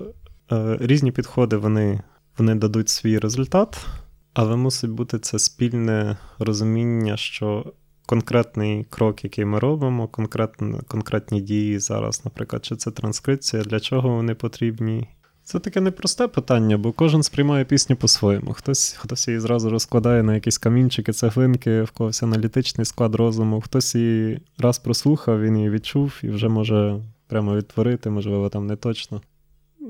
різні 0.81 1.13
підходи 1.13 1.57
вони, 1.57 2.01
вони 2.39 2.55
дадуть 2.55 2.89
свій 2.89 3.19
результат. 3.19 3.87
Але 4.35 4.57
мусить 4.57 4.91
бути 4.91 5.19
це 5.19 5.39
спільне 5.39 6.17
розуміння, 6.39 7.17
що 7.17 7.73
конкретний 8.07 8.85
крок, 8.91 9.25
який 9.25 9.45
ми 9.45 9.59
робимо, 9.59 10.09
конкретні, 10.09 10.75
конкретні 10.89 11.41
дії 11.41 11.79
зараз, 11.79 12.25
наприклад, 12.25 12.65
чи 12.65 12.77
це 12.77 12.91
транскрипція, 12.91 13.63
для 13.63 13.81
чого 13.81 14.09
вони 14.09 14.35
потрібні. 14.35 15.09
Це 15.45 15.59
таке 15.59 15.81
непросте 15.81 16.29
питання, 16.29 16.79
бо 16.79 16.93
кожен 16.93 17.23
сприймає 17.23 17.65
пісню 17.65 17.97
по-своєму. 17.97 18.53
Хтось 18.53 18.93
хтось 18.93 19.29
її 19.29 19.41
зразу 19.41 19.71
розкладає 19.71 20.23
на 20.23 20.35
якісь 20.35 20.59
камінчики, 20.59 21.13
цеглинки, 21.13 21.83
в 21.83 21.91
когось 21.91 22.23
аналітичний 22.23 22.85
склад 22.85 23.15
розуму, 23.15 23.61
хтось 23.61 23.95
її 23.95 24.41
раз 24.59 24.79
прослухав, 24.79 25.43
він 25.43 25.57
її 25.57 25.71
відчув 25.71 26.21
і 26.23 26.29
вже 26.29 26.49
може 26.49 27.01
прямо 27.29 27.57
відтворити, 27.57 28.11
можливо, 28.11 28.49
там 28.49 28.67
не 28.67 28.77
точно. 28.77 29.21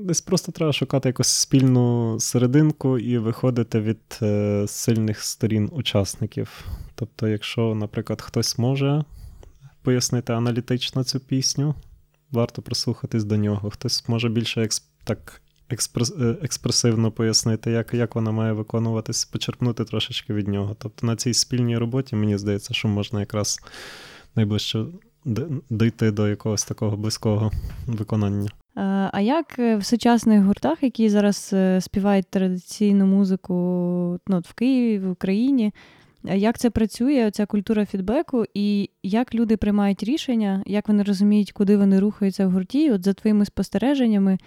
Десь 0.05 0.21
просто 0.21 0.51
треба 0.51 0.73
шукати 0.73 1.09
якусь 1.09 1.27
спільну 1.27 2.17
серединку 2.19 2.99
і 2.99 3.17
виходити 3.17 3.79
від 3.79 4.19
е, 4.21 4.65
сильних 4.67 5.21
сторін 5.21 5.69
учасників. 5.71 6.65
Тобто, 6.95 7.27
якщо, 7.27 7.75
наприклад, 7.75 8.21
хтось 8.21 8.57
може 8.57 9.03
пояснити 9.81 10.33
аналітично 10.33 11.03
цю 11.03 11.19
пісню, 11.19 11.75
варто 12.31 12.61
прислухатись 12.61 13.23
до 13.23 13.37
нього. 13.37 13.69
Хтось 13.69 14.07
може 14.07 14.29
більше 14.29 14.61
експ, 14.61 14.83
так 15.03 15.41
експрес, 15.69 16.13
е, 16.21 16.37
експресивно 16.41 17.11
пояснити, 17.11 17.71
як 17.71 17.93
як 17.93 18.15
вона 18.15 18.31
має 18.31 18.53
виконуватись, 18.53 19.25
почерпнути 19.25 19.85
трошечки 19.85 20.33
від 20.33 20.47
нього. 20.47 20.75
Тобто 20.79 21.07
на 21.07 21.15
цій 21.15 21.33
спільній 21.33 21.77
роботі, 21.77 22.15
мені 22.15 22.37
здається, 22.37 22.73
що 22.73 22.87
можна 22.87 23.19
якраз 23.19 23.59
найближче 24.35 24.85
дійти 25.69 26.11
до 26.11 26.27
якогось 26.27 26.65
такого 26.65 26.97
близького 26.97 27.51
виконання. 27.87 28.49
А 29.11 29.21
як 29.21 29.59
е, 29.59 29.75
в 29.75 29.85
сучасних 29.85 30.43
гуртах, 30.43 30.83
які 30.83 31.09
зараз 31.09 31.49
е, 31.53 31.81
співають 31.81 32.27
традиційну 32.29 33.05
музику 33.05 33.53
ну, 34.27 34.39
в 34.39 34.53
Києві, 34.53 34.99
в 35.05 35.11
Україні, 35.11 35.73
як 36.23 36.57
це 36.57 36.69
працює, 36.69 37.31
ця 37.33 37.45
культура 37.45 37.85
фідбеку, 37.85 38.45
і 38.53 38.89
як 39.03 39.35
люди 39.35 39.57
приймають 39.57 40.03
рішення, 40.03 40.63
як 40.65 40.87
вони 40.87 41.03
розуміють, 41.03 41.51
куди 41.51 41.77
вони 41.77 41.99
рухаються 41.99 42.47
в 42.47 42.51
гурті? 42.51 42.91
От 42.91 43.05
за 43.05 43.13
твоїми 43.13 43.45
спостереженнями, 43.45 44.37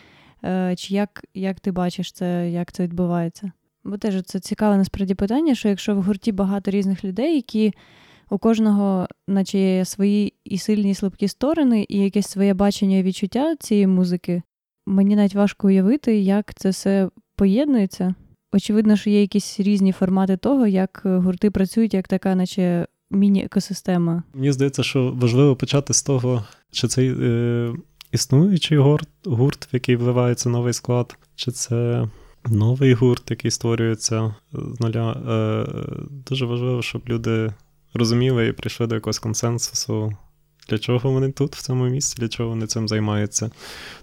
е, 0.45 0.75
чи 0.77 0.95
як 0.95 1.25
як 1.35 1.61
ти 1.61 1.73
бачиш 1.73 2.13
це, 2.13 2.51
як 2.51 2.73
це 2.73 2.83
відбувається? 2.83 3.53
Бо 3.85 3.97
теж 3.97 4.23
це 4.23 4.41
цікаве 4.41 4.77
насправді 4.77 5.15
питання, 5.15 5.55
що 5.55 5.69
якщо 5.69 5.95
в 5.95 6.03
гурті 6.03 6.33
багато 6.33 6.71
різних 6.71 7.05
людей, 7.05 7.37
які 7.37 7.75
у 8.31 8.39
кожного, 8.39 9.09
наче 9.29 9.85
свої 9.85 10.33
і 10.45 10.59
сильні, 10.59 10.91
і 10.91 10.95
слабкі 10.95 11.29
сторони, 11.29 11.87
і 11.89 11.99
якесь 11.99 12.27
своє 12.27 12.55
бачення 12.55 12.99
і 12.99 13.03
відчуття 13.03 13.57
цієї 13.61 13.87
музики. 13.87 14.43
Мені 14.87 15.17
навіть 15.17 15.35
важко 15.35 15.67
уявити, 15.67 16.19
як 16.19 16.55
це 16.55 16.71
все 16.71 17.11
поєднується. 17.37 18.15
Очевидно, 18.53 18.97
що 18.97 19.11
є 19.11 19.21
якісь 19.21 19.61
різні 19.61 19.93
формати 19.93 20.37
того, 20.37 20.67
як 20.67 21.03
гурти 21.05 21.51
працюють, 21.51 21.95
як 21.95 22.09
така, 22.09 22.35
наче 22.35 22.87
міні-екосистема. 23.11 24.23
Мені 24.35 24.53
здається, 24.53 24.83
що 24.83 25.13
важливо 25.17 25.57
почати 25.57 25.95
з 25.95 26.03
того, 26.03 26.45
чи 26.71 26.89
це 26.89 27.03
е, 27.03 27.73
існуючий 28.13 28.79
гурт, 28.79 29.09
гурт, 29.25 29.65
в 29.65 29.71
який 29.73 29.97
вливається 29.97 30.49
новий 30.49 30.73
склад, 30.73 31.17
чи 31.35 31.51
це 31.51 32.09
новий 32.47 32.95
гурт, 32.95 33.31
який 33.31 33.51
створюється 33.51 34.35
з 34.53 34.81
нуля. 34.81 35.13
Е, 35.13 35.67
Дуже 36.29 36.47
важливо, 36.47 36.83
щоб 36.83 37.03
люди 37.09 37.53
розуміли 37.95 38.47
і 38.47 38.53
прийшли 38.53 38.87
до 38.87 38.95
якогось 38.95 39.19
консенсусу, 39.19 40.17
для 40.69 40.79
чого 40.79 41.11
вони 41.11 41.33
тут, 41.33 41.57
в 41.57 41.63
цьому 41.63 41.85
місці, 41.85 42.17
для 42.19 42.29
чого 42.29 42.49
вони 42.49 42.67
цим 42.67 42.89
займаються. 42.89 43.51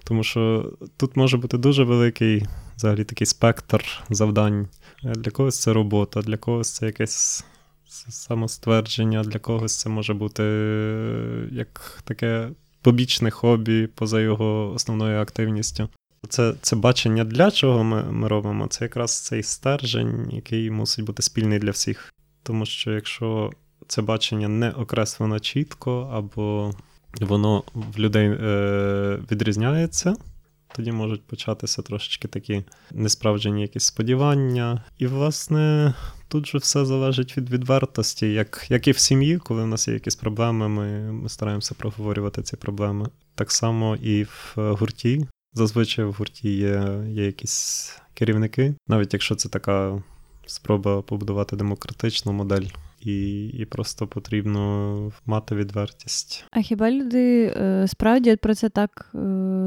Тому 0.03 0.23
що 0.23 0.71
тут 0.97 1.15
може 1.15 1.37
бути 1.37 1.57
дуже 1.57 1.83
великий 1.83 2.45
взагалі 2.77 3.03
такий 3.03 3.27
спектр 3.27 3.85
завдань. 4.09 4.67
Для 5.03 5.31
когось 5.31 5.59
це 5.59 5.73
робота, 5.73 6.21
для 6.21 6.37
когось 6.37 6.71
це 6.71 6.85
якесь 6.85 7.45
самоствердження, 8.09 9.23
для 9.23 9.39
когось 9.39 9.79
це 9.79 9.89
може 9.89 10.13
бути 10.13 10.43
як 11.51 12.01
таке 12.03 12.49
побічне 12.81 13.31
хобі 13.31 13.87
поза 13.87 14.21
його 14.21 14.73
основною 14.75 15.19
активністю. 15.19 15.89
Це 16.29 16.53
це 16.61 16.75
бачення, 16.75 17.23
для 17.23 17.51
чого 17.51 17.83
ми 17.83 18.03
ми 18.03 18.27
робимо, 18.27 18.67
це 18.67 18.85
якраз 18.85 19.21
цей 19.21 19.43
стержень, 19.43 20.29
який 20.31 20.71
мусить 20.71 21.05
бути 21.05 21.21
спільний 21.21 21.59
для 21.59 21.71
всіх. 21.71 22.13
Тому 22.43 22.65
що 22.65 22.91
якщо 22.91 23.51
це 23.87 24.01
бачення 24.01 24.47
не 24.47 24.71
окреслено 24.71 25.39
чітко, 25.39 26.09
або 26.13 26.73
воно 27.21 27.63
в 27.73 27.99
людей 27.99 28.27
е, 28.27 29.19
відрізняється. 29.31 30.15
Тоді 30.75 30.91
можуть 30.91 31.23
початися 31.23 31.81
трошечки 31.81 32.27
такі 32.27 32.63
несправджені 32.91 33.61
якісь 33.61 33.83
сподівання. 33.83 34.83
І, 34.97 35.07
власне, 35.07 35.93
тут 36.27 36.47
же 36.47 36.57
все 36.57 36.85
залежить 36.85 37.37
від 37.37 37.49
відвертості, 37.49 38.33
як 38.33 38.65
як 38.69 38.87
і 38.87 38.91
в 38.91 38.97
сім'ї, 38.97 39.37
коли 39.37 39.63
в 39.63 39.67
нас 39.67 39.87
є 39.87 39.93
якісь 39.93 40.15
проблеми, 40.15 40.67
ми, 40.67 41.11
ми 41.11 41.29
стараємося 41.29 41.75
проговорювати 41.77 42.41
ці 42.41 42.57
проблеми. 42.57 43.07
Так 43.35 43.51
само 43.51 43.95
і 43.95 44.23
в 44.23 44.53
гурті. 44.55 45.27
Зазвичай 45.53 46.05
в 46.05 46.13
гурті 46.13 46.57
є, 46.57 47.03
є 47.09 47.25
якісь 47.25 47.91
керівники, 48.13 48.75
навіть 48.87 49.13
якщо 49.13 49.35
це 49.35 49.49
така 49.49 50.03
спроба 50.45 51.01
побудувати 51.01 51.55
демократичну 51.55 52.31
модель. 52.31 52.65
І 53.05 53.47
і 53.47 53.65
просто 53.65 54.07
потрібно 54.07 55.11
мати 55.25 55.55
відвертість. 55.55 56.45
А 56.51 56.61
хіба 56.61 56.91
люди 56.91 57.53
е, 57.57 57.85
справді 57.87 58.35
про 58.35 58.55
це 58.55 58.69
так 58.69 59.11
е, 59.15 59.17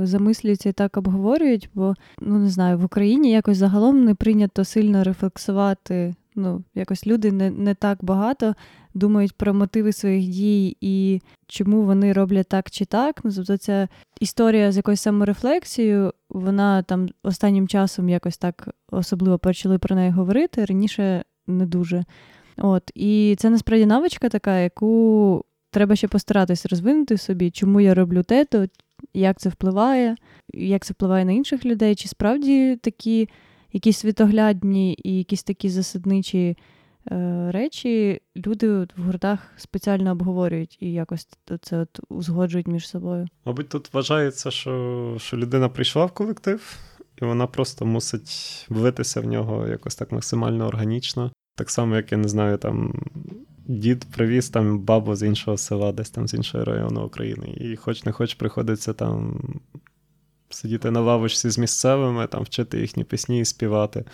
замислюються 0.03 0.69
і 0.69 0.73
так 0.73 0.97
обговорюють? 0.97 1.71
Бо 1.75 1.95
ну 2.21 2.39
не 2.39 2.49
знаю, 2.49 2.79
в 2.79 2.85
Україні 2.85 3.31
якось 3.31 3.57
загалом 3.57 4.05
не 4.05 4.15
прийнято 4.15 4.65
сильно 4.65 5.05
рефлексувати. 5.05 6.15
Ну, 6.35 6.65
якось 6.75 7.07
люди 7.07 7.33
не, 7.33 7.51
не 7.51 7.75
так 7.75 8.05
багато 8.05 8.55
думають 8.95 9.37
про 9.37 9.55
мотиви 9.55 9.93
своїх 9.93 10.29
дій 10.29 10.77
і 10.81 11.21
чому 11.47 11.83
вони 11.83 12.13
роблять 12.13 12.49
так 12.49 12.71
чи 12.71 12.85
так. 12.85 13.21
Ну, 13.25 13.31
тобто 13.37 13.57
ця 13.57 13.89
історія 14.21 14.73
з 14.73 14.77
якоюсь 14.77 15.01
саморефлексією, 15.01 16.13
вона 16.31 16.83
там 16.83 17.09
останнім 17.23 17.69
часом 17.69 18.09
якось 18.09 18.39
так 18.39 18.69
особливо 18.91 19.39
почали 19.39 19.79
про 19.79 19.97
неї 19.97 20.11
говорити, 20.11 20.65
раніше 20.65 21.25
не 21.47 21.67
дуже. 21.67 22.05
От, 22.59 22.91
І 22.95 23.37
це 23.39 23.51
насправді 23.51 23.87
навичка 23.87 24.29
така, 24.29 24.59
яку 24.59 25.45
треба 25.71 25.97
ще 25.97 26.09
постаратись 26.09 26.67
розвинути 26.67 27.17
собі, 27.17 27.51
чому 27.51 27.81
я 27.81 27.95
роблю 27.95 28.23
те, 28.23 28.45
то 28.45 28.67
як 29.15 29.39
це 29.39 29.49
впливає, 29.49 30.17
як 30.55 30.85
це 30.85 30.93
впливає 30.93 31.25
на 31.25 31.33
інших 31.33 31.65
людей, 31.65 31.95
чи 31.95 32.09
справді 32.09 32.77
такі 32.77 33.29
якісь 33.73 33.99
світоглядні 33.99 34.99
і 35.05 35.19
якісь 35.19 35.43
такі 35.43 35.69
засадничі 35.69 36.57
е, 37.11 37.51
речі 37.53 38.21
люди 38.37 38.69
в 38.79 38.89
гуртах 39.07 39.39
спеціально 39.57 40.13
обговорюють 40.13 40.77
і 40.81 40.93
якось 40.93 41.29
це 41.63 41.79
от 41.79 42.01
узгоджують 42.09 42.67
між 42.67 42.89
собою. 42.89 43.27
Мабуть, 43.45 43.69
тут 43.69 43.95
вважається, 43.95 44.51
що, 44.51 45.15
що 45.19 45.37
людина 45.37 45.69
прийшла 45.69 46.05
в 46.05 46.13
колектив. 46.13 46.79
І 47.23 47.25
вона 47.25 47.47
просто 47.47 47.87
мусить 47.87 48.67
влитися 48.69 49.21
в 49.21 49.25
нього 49.25 49.69
якось 49.69 49.97
так 49.97 50.13
максимально 50.13 50.67
органічно. 50.67 51.33
Так 51.59 51.71
само, 51.71 51.97
як 51.97 52.13
я 52.13 52.19
не 52.19 52.29
знаю, 52.29 52.59
там 52.59 52.95
дід 53.67 54.05
привіз 54.05 54.49
там 54.49 54.79
бабу 54.79 55.17
з 55.17 55.23
іншого 55.23 55.57
села, 55.57 55.93
десь 55.93 56.11
там 56.11 56.29
з 56.29 56.35
іншого 56.35 56.65
району 56.65 57.05
України. 57.05 57.49
І 57.61 57.77
хоч 57.77 58.05
не 58.05 58.13
хоч 58.13 58.35
приходиться 58.35 58.93
там 58.93 59.41
сидіти 60.51 60.91
на 60.91 61.01
лавочці 61.01 61.51
з 61.51 61.59
місцевими, 61.59 62.27
там 62.27 62.43
вчити 62.43 62.81
їхні 62.81 63.05
пісні 63.05 63.41
і 63.41 63.45
співати. 63.45 64.05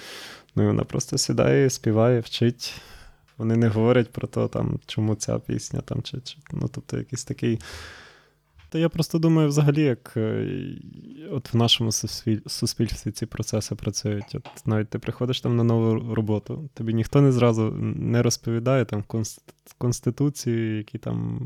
Ну 0.57 0.62
і 0.62 0.66
вона 0.66 0.85
просто 0.85 1.18
сідає, 1.18 1.70
співає, 1.70 2.20
вчить. 2.20 2.74
Вони 3.38 3.57
не 3.57 3.68
говорять 3.68 4.12
про 4.12 4.28
те, 4.28 4.62
чому 4.87 5.14
ця 5.14 5.38
пісня, 5.38 5.80
там, 5.80 6.02
чи, 6.02 6.20
чи, 6.20 6.37
ну, 6.52 6.70
тобто 6.72 6.96
якийсь 6.96 7.24
такий. 7.24 7.61
Та 8.74 8.80
я 8.80 8.88
просто 8.88 9.18
думаю, 9.18 9.48
взагалі, 9.48 9.82
як 9.82 10.12
е, 10.16 10.48
от 11.30 11.54
в 11.54 11.56
нашому 11.56 11.92
суспільстві 12.46 13.10
ці 13.10 13.26
процеси 13.26 13.74
працюють. 13.74 14.34
От 14.34 14.66
Навіть 14.66 14.88
ти 14.88 14.98
приходиш 14.98 15.40
там 15.40 15.56
на 15.56 15.64
нову 15.64 16.14
роботу, 16.14 16.70
тобі 16.74 16.94
ніхто 16.94 17.20
не 17.20 17.32
зразу 17.32 17.70
не 17.96 18.22
розповідає 18.22 18.84
там 18.84 19.04
конституції, 19.78 20.76
які 20.76 20.98
там 20.98 21.40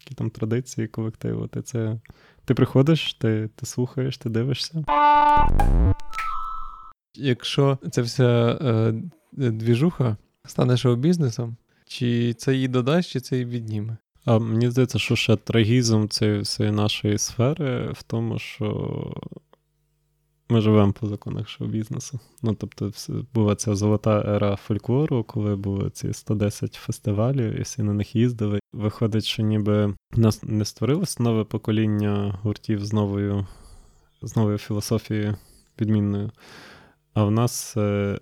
які 0.00 0.14
там 0.14 0.30
традиції 0.30 0.88
колективу. 0.88 1.46
Ти 1.46 1.62
це 1.62 2.00
ти 2.44 2.54
приходиш, 2.54 3.14
ти, 3.14 3.50
ти 3.54 3.66
слухаєш, 3.66 4.18
ти 4.18 4.28
дивишся. 4.28 4.84
Якщо 7.14 7.78
ця 7.90 8.02
вся 8.02 8.58
е, 8.62 8.92
двіжуха 9.32 10.16
стане 10.44 10.76
шоу-бізнесом, 10.76 11.56
чи 11.86 12.34
це 12.34 12.54
її 12.54 12.68
додасть, 12.68 13.10
чи 13.10 13.20
це 13.20 13.36
її 13.36 13.46
відніме? 13.46 13.96
А 14.26 14.38
Мені 14.38 14.70
здається, 14.70 14.98
що 14.98 15.16
ще 15.16 15.36
трагізм 15.36 16.08
цієї 16.08 16.40
всієї 16.40 16.74
нашої 16.74 17.18
сфери 17.18 17.92
в 17.92 18.02
тому, 18.02 18.38
що 18.38 19.14
ми 20.48 20.60
живемо 20.60 20.92
по 20.92 21.06
законах 21.06 21.48
шоу-бізнесу. 21.48 22.20
Ну, 22.42 22.54
тобто, 22.54 22.92
була 23.34 23.54
ця 23.54 23.74
золота 23.74 24.34
ера 24.36 24.56
фольклору, 24.56 25.24
коли 25.24 25.56
були 25.56 25.90
ці 25.90 26.12
110 26.12 26.74
фестивалів, 26.74 27.58
і 27.58 27.62
всі 27.62 27.82
на 27.82 27.92
них 27.92 28.16
їздили. 28.16 28.60
Виходить, 28.72 29.24
що 29.24 29.42
ніби 29.42 29.86
в 29.86 30.18
нас 30.18 30.42
не 30.42 30.64
створилось 30.64 31.18
нове 31.18 31.44
покоління 31.44 32.38
гуртів 32.42 32.84
з 32.84 32.92
новою 32.92 33.46
з 34.22 34.36
новою 34.36 34.58
філософією 34.58 35.36
відмінною. 35.80 36.30
А 37.14 37.24
в 37.24 37.30
нас 37.30 37.76
е, 37.76 38.20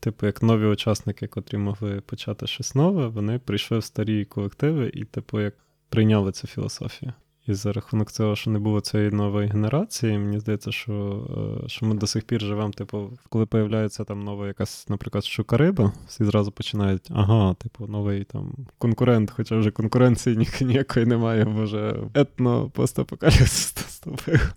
типу, 0.00 0.26
як 0.26 0.42
нові 0.42 0.66
учасники, 0.66 1.26
котрі 1.26 1.58
могли 1.58 2.00
почати 2.00 2.46
щось 2.46 2.74
нове, 2.74 3.06
вони 3.06 3.38
прийшли 3.38 3.78
в 3.78 3.84
старі 3.84 4.24
колективи 4.24 4.90
і, 4.94 5.04
типу, 5.04 5.40
як 5.40 5.54
прийняли 5.88 6.32
цю 6.32 6.46
філософію. 6.46 7.12
І 7.46 7.54
за 7.54 7.72
рахунок 7.72 8.12
цього, 8.12 8.36
що 8.36 8.50
не 8.50 8.58
було 8.58 8.80
цієї 8.80 9.10
нової 9.10 9.48
генерації, 9.48 10.18
мені 10.18 10.40
здається, 10.40 10.72
що 10.72 11.26
е, 11.64 11.68
що 11.68 11.86
ми 11.86 11.94
до 11.94 12.06
сих 12.06 12.24
пір 12.24 12.40
живемо, 12.40 12.72
типу, 12.72 13.10
коли 13.28 13.46
появляється 13.46 14.04
там 14.04 14.24
нова 14.24 14.46
якась, 14.46 14.88
наприклад, 14.88 15.24
щукариба, 15.24 15.92
всі 16.06 16.24
зразу 16.24 16.52
починають, 16.52 17.08
ага, 17.10 17.54
типу, 17.54 17.86
новий 17.86 18.24
там 18.24 18.54
конкурент, 18.78 19.30
хоча 19.30 19.56
вже 19.56 19.70
конкуренції 19.70 20.48
ніякої 20.60 21.06
немає, 21.06 21.44
бо 21.44 21.62
вже 21.62 21.96
етно 22.14 22.70
постапокаліпсис 22.70 23.76
наступив. 23.76 24.54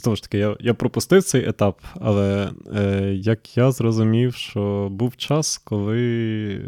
Знову 0.00 0.16
ж 0.16 0.22
таки, 0.22 0.38
я 0.38 0.56
я 0.60 0.74
пропустив 0.74 1.22
цей 1.22 1.48
етап, 1.48 1.80
але 1.94 2.52
е, 2.74 3.12
як 3.14 3.56
я 3.56 3.72
зрозумів, 3.72 4.34
що 4.34 4.88
був 4.90 5.16
час, 5.16 5.58
коли 5.58 6.54
е, 6.54 6.60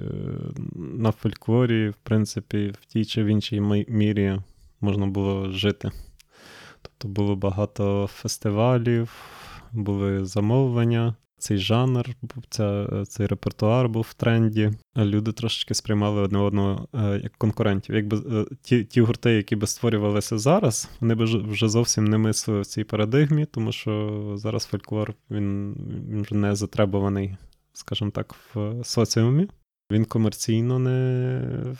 на 0.74 1.12
фольклорі, 1.12 1.88
в 1.88 1.94
принципі, 2.02 2.74
в 2.80 2.84
тій 2.84 3.04
чи 3.04 3.22
в 3.22 3.26
іншій 3.26 3.60
мірі 3.88 4.38
можна 4.80 5.06
було 5.06 5.50
жити. 5.50 5.90
Тобто 6.82 7.08
було 7.08 7.36
багато 7.36 8.08
фестивалів, 8.12 9.10
були 9.72 10.24
замовлення 10.24 11.14
цей 11.42 11.58
жанр, 11.58 12.08
ця, 12.48 12.88
цей 13.08 13.26
репертуар 13.26 13.88
був 13.88 14.06
в 14.10 14.14
тренді. 14.14 14.70
Люди 14.96 15.32
трошечки 15.32 15.74
сприймали 15.74 16.20
одне 16.20 16.38
одного 16.38 16.88
е, 16.94 17.20
як 17.22 17.36
конкурентів. 17.36 17.94
Якби 17.94 18.16
е, 18.16 18.46
ті 18.62 18.84
ті 18.84 19.00
гурти, 19.00 19.32
які 19.32 19.56
би 19.56 19.66
створювалися 19.66 20.38
зараз, 20.38 20.90
вони 21.00 21.14
б 21.14 21.22
вже 21.24 21.68
зовсім 21.68 22.04
не 22.04 22.18
мислили 22.18 22.60
в 22.60 22.66
цій 22.66 22.84
парадигмі, 22.84 23.46
тому 23.46 23.72
що 23.72 24.34
зараз 24.36 24.64
фольклор 24.64 25.14
він, 25.30 25.74
він 26.10 26.22
вже 26.22 26.34
не 26.34 26.54
затребуваний, 26.54 27.36
скажімо 27.72 28.10
так, 28.10 28.34
в 28.54 28.84
соціумі. 28.84 29.48
Він 29.90 30.04
комерційно 30.04 30.78
не. 30.78 31.76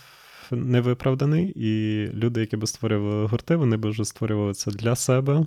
Не 0.50 0.80
виправданий, 0.80 1.52
і 1.56 2.06
люди, 2.14 2.40
які 2.40 2.56
би 2.56 2.66
створювали 2.66 3.26
гурти, 3.26 3.56
вони 3.56 3.76
б 3.76 3.86
вже 3.86 4.04
створювали 4.04 4.54
це 4.54 4.70
для 4.70 4.96
себе, 4.96 5.46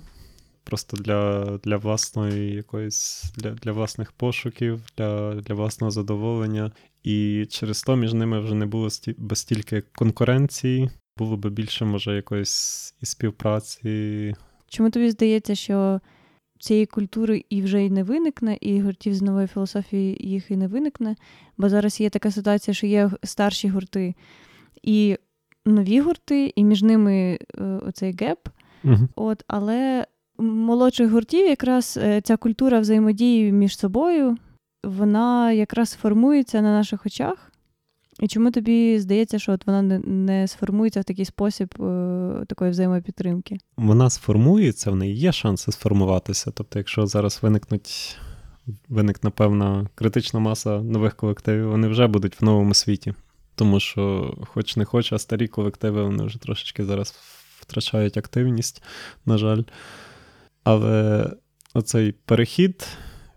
просто 0.66 0.96
для 0.96 1.44
для 1.64 1.76
власної 1.76 2.54
якоїсь 2.54 3.32
для 3.36 3.50
для 3.50 3.72
власних 3.72 4.12
пошуків, 4.12 4.80
для 4.98 5.34
для 5.34 5.54
власного 5.54 5.90
задоволення. 5.90 6.72
І 7.02 7.46
через 7.50 7.82
то 7.82 7.96
між 7.96 8.14
ними 8.14 8.40
вже 8.40 8.54
не 8.54 8.66
було 8.66 8.90
сті, 8.90 9.16
стільки 9.32 9.82
конкуренції, 9.94 10.90
було 11.16 11.36
би 11.36 11.50
більше, 11.50 11.84
може, 11.84 12.16
якоїсь 12.16 12.94
і 13.00 13.06
співпраці. 13.06 14.34
Чому 14.68 14.90
тобі 14.90 15.10
здається, 15.10 15.54
що 15.54 16.00
цієї 16.58 16.86
культури 16.86 17.44
і 17.50 17.62
вже 17.62 17.82
й 17.84 17.90
не 17.90 18.02
виникне, 18.02 18.58
і 18.60 18.80
гуртів 18.80 19.14
з 19.14 19.22
нової 19.22 19.46
філософії 19.46 20.16
їх 20.20 20.50
і 20.50 20.56
не 20.56 20.68
виникне? 20.68 21.16
Бо 21.58 21.68
зараз 21.68 22.00
є 22.00 22.10
така 22.10 22.30
ситуація, 22.30 22.74
що 22.74 22.86
є 22.86 23.10
старші 23.22 23.68
гурти 23.68 24.14
і 24.82 25.16
нові 25.66 26.00
гурти, 26.00 26.52
і 26.56 26.64
між 26.64 26.82
ними 26.82 27.38
е, 27.58 27.64
оцей 27.64 28.16
геп. 28.20 28.48
uh 28.84 29.08
От, 29.16 29.44
Але 29.48 30.06
молодших 30.38 31.10
гуртів 31.10 31.46
якраз 31.46 31.98
е, 32.02 32.20
ця 32.20 32.36
культура 32.36 32.80
взаємодії 32.80 33.52
між 33.52 33.78
собою, 33.78 34.36
вона 34.84 35.52
якраз 35.52 35.92
формується 35.92 36.60
на 36.60 36.72
наших 36.72 37.06
очах. 37.06 37.52
І 38.20 38.28
чому 38.28 38.50
тобі 38.50 38.98
здається, 38.98 39.38
що 39.38 39.52
от 39.52 39.66
вона 39.66 39.82
не, 39.82 40.48
сформується 40.48 41.00
в 41.00 41.04
такий 41.04 41.24
спосіб 41.24 41.82
е, 41.82 42.44
такої 42.48 42.70
взаємопідтримки? 42.70 43.58
Вона 43.76 44.10
сформується, 44.10 44.90
в 44.90 44.96
неї 44.96 45.14
є 45.16 45.32
шанси 45.32 45.72
сформуватися. 45.72 46.50
Тобто, 46.54 46.78
якщо 46.78 47.06
зараз 47.06 47.38
виникнуть, 47.42 48.16
виникне 48.88 49.30
певна 49.30 49.88
критична 49.94 50.40
маса 50.40 50.82
нових 50.82 51.16
колективів, 51.16 51.70
вони 51.70 51.88
вже 51.88 52.06
будуть 52.06 52.40
в 52.40 52.44
новому 52.44 52.74
світі. 52.74 53.14
Тому 53.54 53.80
що, 53.80 54.34
хоч 54.46 54.76
не 54.76 54.84
хоч, 54.84 55.12
а 55.12 55.18
старі 55.18 55.48
колективи 55.48 56.02
вони 56.02 56.24
вже 56.24 56.38
трошечки 56.38 56.84
зараз 56.84 57.14
втрачають 57.60 58.16
активність, 58.16 58.82
на 59.26 59.38
жаль. 59.38 59.62
Але 60.66 61.26
оцей 61.74 62.12
перехід 62.12 62.88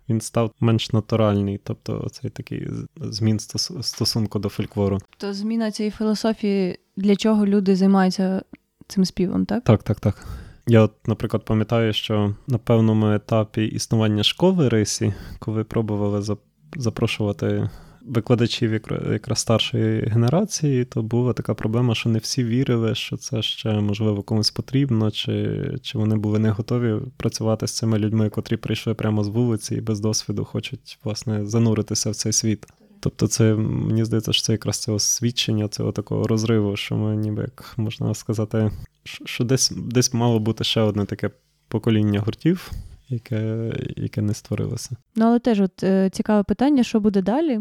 він 0.09 0.21
став 0.21 0.51
менш 0.59 0.93
натуральний, 0.93 1.59
тобто 1.63 2.01
оцей 2.05 2.29
такий 2.29 2.67
змін 3.01 3.39
стосунку 3.81 4.39
до 4.39 4.49
фольклору. 4.49 4.97
То 5.17 5.33
зміна 5.33 5.71
цієї 5.71 5.91
філософії, 5.91 6.79
для 6.97 7.15
чого 7.15 7.45
люди 7.45 7.75
займаються 7.75 8.43
цим 8.87 9.05
співом, 9.05 9.45
так? 9.45 9.63
Так, 9.63 9.83
так, 9.83 9.99
так. 9.99 10.27
Я, 10.67 10.81
от, 10.81 11.07
наприклад, 11.07 11.45
пам'ятаю, 11.45 11.93
що 11.93 12.35
на 12.47 12.57
певному 12.57 13.11
етапі 13.11 13.65
існування 13.65 14.23
школи 14.23 14.69
рисі, 14.69 15.13
коли 15.39 15.63
пробували 15.63 16.37
запрошувати 16.75 17.69
викладачів 18.05 18.73
якраз 19.11 19.39
старшої 19.39 20.01
генерації, 20.01 20.85
то 20.85 21.01
була 21.01 21.33
така 21.33 21.53
проблема, 21.53 21.95
що 21.95 22.09
не 22.09 22.19
всі 22.19 22.43
вірили, 22.43 22.95
що 22.95 23.17
це 23.17 23.41
ще 23.41 23.73
можливо 23.73 24.21
комусь 24.23 24.51
потрібно, 24.51 25.11
чи 25.11 25.59
чи 25.81 25.97
вони 25.97 26.15
були 26.15 26.39
не 26.39 26.49
готові 26.49 27.01
працювати 27.17 27.67
з 27.67 27.71
цими 27.71 27.99
людьми, 27.99 28.29
котрі 28.29 28.57
прийшли 28.57 28.93
прямо 28.93 29.23
з 29.23 29.27
вулиці 29.27 29.75
і 29.75 29.81
без 29.81 29.99
досвіду 29.99 30.45
хочуть 30.45 30.99
власне 31.03 31.45
зануритися 31.45 32.09
в 32.09 32.15
цей 32.15 32.33
світ. 32.33 32.65
Тобто, 32.99 33.27
це 33.27 33.55
мені 33.55 34.05
здається, 34.05 34.33
що 34.33 34.43
це 34.43 34.51
якраз 34.51 34.77
це 34.77 34.91
освідчення 34.91 35.67
цього 35.67 35.91
такого 35.91 36.27
розриву, 36.27 36.75
що 36.75 36.95
ми 36.95 37.15
ніби 37.15 37.41
як 37.41 37.73
можна 37.77 38.15
сказати, 38.15 38.71
що 39.03 39.43
десь 39.43 39.71
десь 39.77 40.13
мало 40.13 40.39
бути 40.39 40.63
ще 40.63 40.81
одне 40.81 41.05
таке 41.05 41.29
покоління 41.67 42.19
гуртів, 42.19 42.71
яке 43.09 43.71
яке 43.97 44.21
не 44.21 44.33
створилося. 44.33 44.89
Ну 45.15 45.25
але 45.25 45.39
теж 45.39 45.61
от 45.61 45.83
е, 45.83 46.09
цікаве 46.09 46.43
питання, 46.43 46.83
що 46.83 46.99
буде 46.99 47.21
далі? 47.21 47.59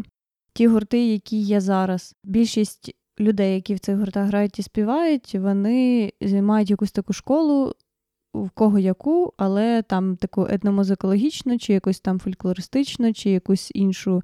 Ті 0.59 0.67
гурти, 0.67 1.07
які 1.07 1.37
є 1.37 1.61
зараз, 1.61 2.15
більшість 2.23 2.95
людей, 3.19 3.55
які 3.55 3.75
в 3.75 3.79
цих 3.79 3.97
гуртах 3.97 4.27
грають 4.27 4.59
і 4.59 4.63
співають, 4.63 5.35
вони 5.35 6.11
мають 6.41 6.69
якусь 6.69 6.91
таку 6.91 7.13
школу, 7.13 7.73
в 8.33 8.49
кого 8.49 8.79
яку, 8.79 9.33
але 9.37 9.81
там 9.81 10.15
таку 10.15 10.47
етномузикологічну, 10.49 11.57
чи 11.57 11.73
якусь 11.73 11.99
там 11.99 12.19
фольклористичну, 12.19 13.13
чи 13.13 13.29
якусь 13.29 13.71
іншу 13.75 14.21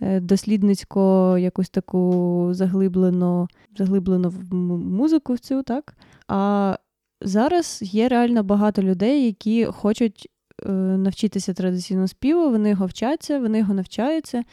е, 0.00 0.20
дослідницько, 0.20 1.36
якусь 1.38 1.70
таку 1.70 2.48
заглиблену, 2.52 3.48
заглиблену 3.78 4.30
музику 4.76 5.34
в 5.34 5.38
цю, 5.38 5.62
так? 5.62 5.94
А 6.26 6.76
зараз 7.20 7.78
є 7.82 8.08
реально 8.08 8.42
багато 8.42 8.82
людей, 8.82 9.26
які 9.26 9.64
хочуть 9.64 10.28
е, 10.66 10.72
навчитися 10.72 11.54
традиційному 11.54 12.08
співу, 12.08 12.50
вони 12.50 12.70
його 12.70 12.86
вчаться, 12.86 13.38
вони 13.38 13.58
його 13.58 13.74
навчаються. 13.74 14.44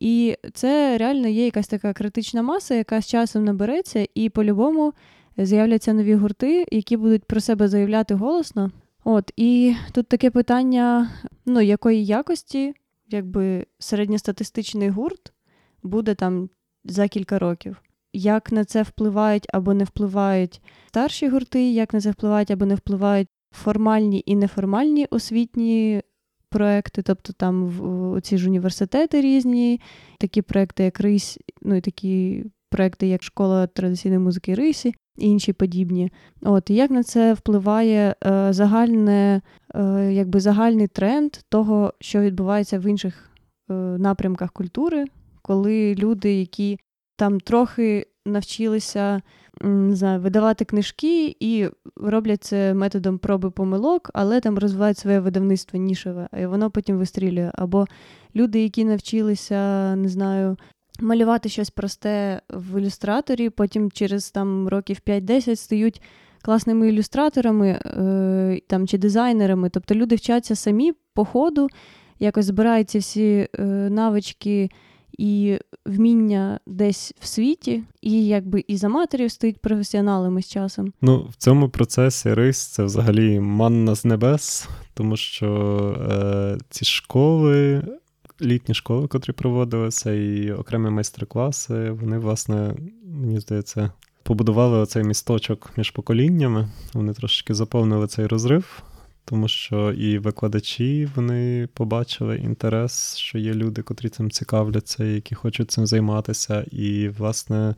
І 0.00 0.36
це 0.54 0.98
реально 0.98 1.28
є 1.28 1.44
якась 1.44 1.68
така 1.68 1.92
критична 1.92 2.42
маса, 2.42 2.74
яка 2.74 3.02
з 3.02 3.06
часом 3.06 3.44
набереться, 3.44 4.06
і 4.14 4.28
по-любому 4.30 4.92
з'являться 5.36 5.92
нові 5.92 6.14
гурти, 6.14 6.66
які 6.72 6.96
будуть 6.96 7.24
про 7.24 7.40
себе 7.40 7.68
заявляти 7.68 8.14
голосно. 8.14 8.70
От, 9.04 9.32
і 9.36 9.74
тут 9.92 10.08
таке 10.08 10.30
питання: 10.30 11.10
ну, 11.46 11.60
якої 11.60 12.06
якості, 12.06 12.74
якби 13.08 13.66
середньостатистичний 13.78 14.88
гурт 14.88 15.32
буде 15.82 16.14
там 16.14 16.50
за 16.84 17.08
кілька 17.08 17.38
років. 17.38 17.82
Як 18.12 18.52
на 18.52 18.64
це 18.64 18.82
впливають 18.82 19.46
або 19.52 19.74
не 19.74 19.84
впливають 19.84 20.62
старші 20.88 21.28
гурти, 21.28 21.70
як 21.70 21.94
на 21.94 22.00
це 22.00 22.10
впливають 22.10 22.50
або 22.50 22.66
не 22.66 22.74
впливають 22.74 23.28
формальні 23.52 24.22
і 24.26 24.36
неформальні 24.36 25.06
освітні 25.10 26.02
проекти, 26.50 27.02
тобто 27.02 27.32
там 27.32 27.72
ці 28.22 28.38
ж 28.38 28.48
університети 28.48 29.20
різні, 29.20 29.80
такі 30.18 30.42
проекти, 30.42 30.84
як 30.84 31.00
Рись, 31.00 31.38
ну 31.62 31.74
і 31.74 31.80
такі 31.80 32.44
проекти, 32.70 33.06
як 33.06 33.22
школа 33.22 33.66
традиційної 33.66 34.18
музики 34.18 34.54
Рисі 34.54 34.94
і 35.16 35.30
інші 35.30 35.52
подібні. 35.52 36.12
От 36.42 36.70
і 36.70 36.74
як 36.74 36.90
на 36.90 37.02
це 37.02 37.34
впливає 37.34 38.14
е, 38.26 38.52
загальне, 38.52 39.42
е, 39.74 40.12
якби 40.12 40.40
загальний 40.40 40.86
тренд 40.86 41.32
того, 41.48 41.92
що 42.00 42.20
відбувається 42.20 42.78
в 42.78 42.86
інших 42.86 43.30
е, 43.70 43.74
напрямках 43.74 44.52
культури, 44.52 45.04
коли 45.42 45.94
люди, 45.94 46.34
які 46.34 46.78
там 47.16 47.40
трохи 47.40 48.06
навчилися 48.26 49.22
не 49.60 49.96
знаю, 49.96 50.20
видавати 50.20 50.64
книжки 50.64 51.36
і 51.40 51.68
роблять 51.96 52.44
це 52.44 52.74
методом 52.74 53.18
проби 53.18 53.50
помилок, 53.50 54.10
але 54.14 54.40
там 54.40 54.58
розвивають 54.58 54.98
своє 54.98 55.20
видавництво 55.20 55.78
нішеве, 55.78 56.28
і 56.40 56.46
воно 56.46 56.70
потім 56.70 56.98
вистрілює. 56.98 57.50
Або 57.54 57.86
люди, 58.36 58.62
які 58.62 58.84
навчилися, 58.84 59.96
не 59.96 60.08
знаю. 60.08 60.56
Малювати 61.00 61.48
щось 61.48 61.70
просте 61.70 62.40
в 62.50 62.80
ілюстраторі, 62.80 63.50
потім 63.50 63.90
через 63.90 64.30
там 64.30 64.68
років 64.68 64.98
5-10 65.06 65.56
стають 65.56 66.02
класними 66.42 66.88
ілюстраторами 66.88 67.68
е, 67.68 68.60
там, 68.66 68.88
чи 68.88 68.98
дизайнерами. 68.98 69.70
Тобто 69.70 69.94
люди 69.94 70.14
вчаться 70.14 70.54
самі 70.54 70.92
по 71.14 71.24
ходу, 71.24 71.68
якось 72.18 72.44
збирають 72.44 72.90
ці 72.90 72.98
всі 72.98 73.48
е, 73.58 73.62
навички 73.90 74.70
і 75.18 75.58
вміння 75.86 76.60
десь 76.66 77.14
в 77.20 77.26
світі, 77.26 77.82
і 78.02 78.26
якби 78.26 78.64
і 78.68 78.76
за 78.76 78.88
матерів 78.88 79.30
стоїть 79.30 79.58
професіоналами 79.58 80.42
з 80.42 80.48
часом. 80.48 80.92
Ну, 81.02 81.28
в 81.30 81.36
цьому 81.36 81.68
процесі 81.68 82.34
рис 82.34 82.66
це 82.66 82.84
взагалі 82.84 83.40
манна 83.40 83.94
з 83.94 84.04
небес, 84.04 84.68
тому 84.94 85.16
що 85.16 85.48
е, 86.10 86.58
ці 86.70 86.84
школи. 86.84 87.82
Літні 88.42 88.74
школи, 88.74 89.08
котрі 89.08 89.32
проводилися, 89.32 90.12
і 90.12 90.52
окремі 90.52 90.90
майстер-класи, 90.90 91.90
вони, 91.90 92.18
власне, 92.18 92.74
мені 93.04 93.40
здається, 93.40 93.90
побудували 94.22 94.78
оцей 94.78 95.04
місточок 95.04 95.70
між 95.76 95.90
поколіннями. 95.90 96.68
Вони 96.94 97.12
трошечки 97.12 97.54
заповнили 97.54 98.06
цей 98.06 98.26
розрив 98.26 98.82
тому 99.28 99.48
що 99.48 99.92
і 99.92 100.18
викладачі 100.18 101.08
вони 101.14 101.68
побачили 101.74 102.36
інтерес, 102.36 103.16
що 103.16 103.38
є 103.38 103.54
люди, 103.54 103.82
котрі 103.82 104.08
цим 104.08 104.30
цікавляться, 104.30 105.04
які 105.04 105.34
хочуть 105.34 105.70
цим 105.70 105.86
займатися. 105.86 106.64
І, 106.70 107.08
власне, 107.08 107.74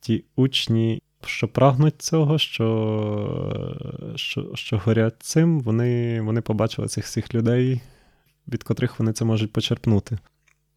ті 0.00 0.24
учні, 0.36 1.02
що 1.24 1.48
прагнуть 1.48 2.02
цього, 2.02 2.38
що 2.38 3.76
що, 4.16 4.50
що 4.54 4.78
горять 4.78 5.16
цим, 5.18 5.60
вони, 5.60 6.20
вони 6.20 6.40
побачили 6.40 6.88
цих 6.88 7.04
всіх 7.04 7.34
людей, 7.34 7.80
від 8.48 8.62
котрих 8.62 8.98
вони 8.98 9.12
це 9.12 9.24
можуть 9.24 9.52
почерпнути. 9.52 10.18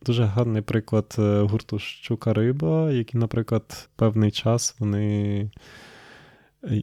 Дуже 0.06 0.24
гарний 0.24 0.62
приклад 0.62 1.16
е, 1.20 1.42
гурту 1.42 1.80
Щука 1.80 2.34
Риба, 2.34 2.92
які, 2.92 3.18
наприклад, 3.18 3.90
певний 3.96 4.32
час 4.32 4.76
вони 4.80 5.52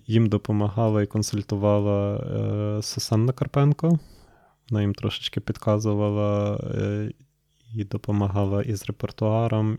їм 0.07 0.29
допомагала 0.29 1.03
і 1.03 1.07
консультувала 1.07 2.17
е, 2.17 2.83
Сусанна 2.83 3.33
Карпенко. 3.33 3.99
Вона 4.71 4.81
їм 4.81 4.95
трошечки 4.95 5.41
підказувала 5.41 6.57
е, 6.57 7.12
і 7.75 7.85
допомагала 7.85 8.62
із 8.62 8.87
репертуаром. 8.87 9.79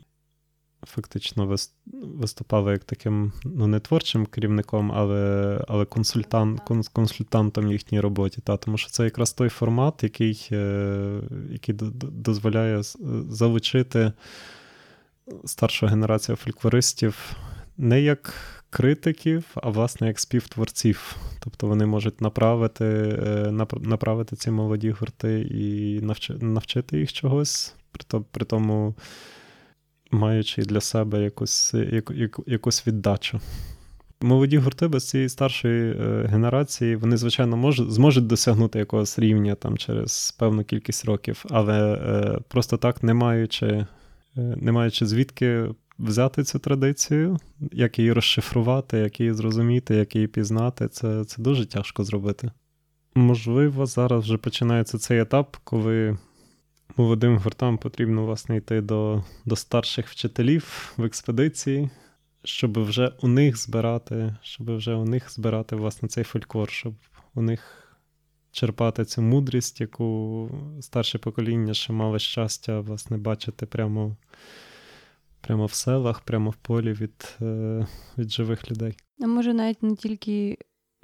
Фактично 0.83 1.55
виступала 1.93 2.71
як 2.71 2.83
таким 2.83 3.31
ну, 3.43 3.67
не 3.67 3.79
творчим 3.79 4.25
керівником, 4.25 4.91
але 4.91 5.61
але 5.67 5.85
консультант, 5.85 6.61
консультантом 6.93 7.71
їхній 7.71 7.99
роботі. 7.99 8.41
Та, 8.41 8.57
Тому 8.57 8.77
що 8.77 8.89
це 8.89 9.03
якраз 9.03 9.33
той 9.33 9.49
формат, 9.49 10.03
який 10.03 10.47
е, 10.51 11.21
який 11.51 11.75
дозволяє 12.01 12.81
залучити 13.29 14.11
старшу 15.45 15.87
генерацію 15.87 16.35
фольклористів 16.35 17.35
не 17.77 18.01
як 18.01 18.33
критиків, 18.69 19.45
а 19.55 19.69
власне 19.69 20.07
як 20.07 20.19
співтворців. 20.19 21.15
Тобто 21.39 21.67
вони 21.67 21.85
можуть 21.85 22.21
направити 22.21 22.85
е, 22.85 23.51
направити 23.81 24.35
ці 24.35 24.51
молоді 24.51 24.91
гурти 24.91 25.41
і 25.41 26.01
навчити 26.41 26.99
їх 26.99 27.13
чогось, 27.13 27.75
при 28.31 28.45
тому 28.45 28.95
маючи 30.11 30.61
для 30.61 30.81
себе 30.81 31.23
якусь, 31.23 31.73
яку, 31.73 32.43
якусь 32.47 32.87
віддачу. 32.87 33.39
Молоді 34.21 34.57
гурти 34.57 34.87
без 34.87 35.09
цієї 35.09 35.29
старшої 35.29 35.91
е, 35.91 36.25
генерації, 36.29 36.95
вони, 36.95 37.17
звичайно, 37.17 37.57
можуть, 37.57 37.91
зможуть 37.91 38.27
досягнути 38.27 38.79
якогось 38.79 39.19
рівня 39.19 39.55
там 39.55 39.77
через 39.77 40.31
певну 40.31 40.63
кількість 40.63 41.05
років, 41.05 41.45
але 41.49 41.93
е, 41.93 42.39
просто 42.47 42.77
так, 42.77 43.03
не 43.03 43.13
маючи, 43.13 43.85
не 44.35 44.71
маючи 44.71 45.05
звідки 45.05 45.65
взяти 45.99 46.43
цю 46.43 46.59
традицію, 46.59 47.37
як 47.71 47.99
її 47.99 48.13
розшифрувати, 48.13 48.97
як 48.97 49.19
її 49.19 49.33
зрозуміти, 49.33 49.95
як 49.95 50.15
її 50.15 50.27
пізнати, 50.27 50.87
це, 50.87 51.25
це 51.25 51.41
дуже 51.41 51.65
тяжко 51.65 52.03
зробити. 52.03 52.51
Можливо, 53.15 53.85
зараз 53.85 54.23
вже 54.23 54.37
починається 54.37 54.97
цей 54.97 55.19
етап, 55.19 55.57
коли 55.63 56.17
молодим 56.97 57.37
гуртам 57.37 57.77
потрібно 57.77 58.25
власне 58.25 58.57
йти 58.57 58.81
до, 58.81 59.23
до 59.45 59.55
старших 59.55 60.07
вчителів 60.07 60.93
в 60.97 61.03
експедиції. 61.03 61.89
Щоб 62.43 62.83
вже 62.83 63.13
у 63.21 63.27
них 63.27 63.57
збирати, 63.57 64.35
щоб 64.41 64.75
вже 64.75 64.93
у 64.93 65.05
них 65.05 65.31
збирати 65.31 65.75
власне 65.75 66.09
цей 66.09 66.23
фольклор, 66.23 66.69
щоб 66.69 66.93
у 67.35 67.41
них 67.41 67.89
черпати 68.51 69.05
цю 69.05 69.21
мудрість, 69.21 69.81
яку 69.81 70.49
старше 70.81 71.17
покоління 71.17 71.73
ще 71.73 71.93
мало 71.93 72.19
щастя 72.19 72.79
власне 72.79 73.17
бачити 73.17 73.65
прямо 73.65 74.17
прямо 75.41 75.65
в 75.65 75.73
селах, 75.73 76.21
прямо 76.21 76.49
в 76.49 76.55
полі 76.55 76.93
від, 76.93 77.37
е, 77.41 77.87
від 78.17 78.31
живих 78.31 78.71
людей. 78.71 78.97
А 79.21 79.27
може 79.27 79.53
навіть 79.53 79.83
не 79.83 79.95
тільки 79.95 80.57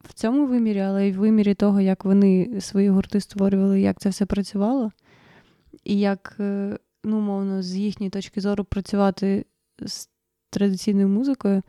в 0.03 0.13
цьому 0.13 0.47
вимірі, 0.47 0.79
але 0.79 1.07
й 1.07 1.11
в 1.11 1.17
вимірі 1.17 1.53
того, 1.53 1.81
як 1.81 2.05
вони 2.05 2.61
свої 2.61 2.89
гурти 2.89 3.21
створювали, 3.21 3.81
як 3.81 3.99
це 3.99 4.09
все 4.09 4.25
працювало, 4.25 4.91
і 5.83 5.99
як, 5.99 6.35
е, 6.39 6.77
ну, 7.03 7.19
мовно, 7.19 7.61
з 7.61 7.75
їхньої 7.75 8.09
точки 8.09 8.41
зору 8.41 8.63
працювати 8.63 9.45
з 9.79 10.09
традиційною 10.55 11.07
музикою. 11.07 11.61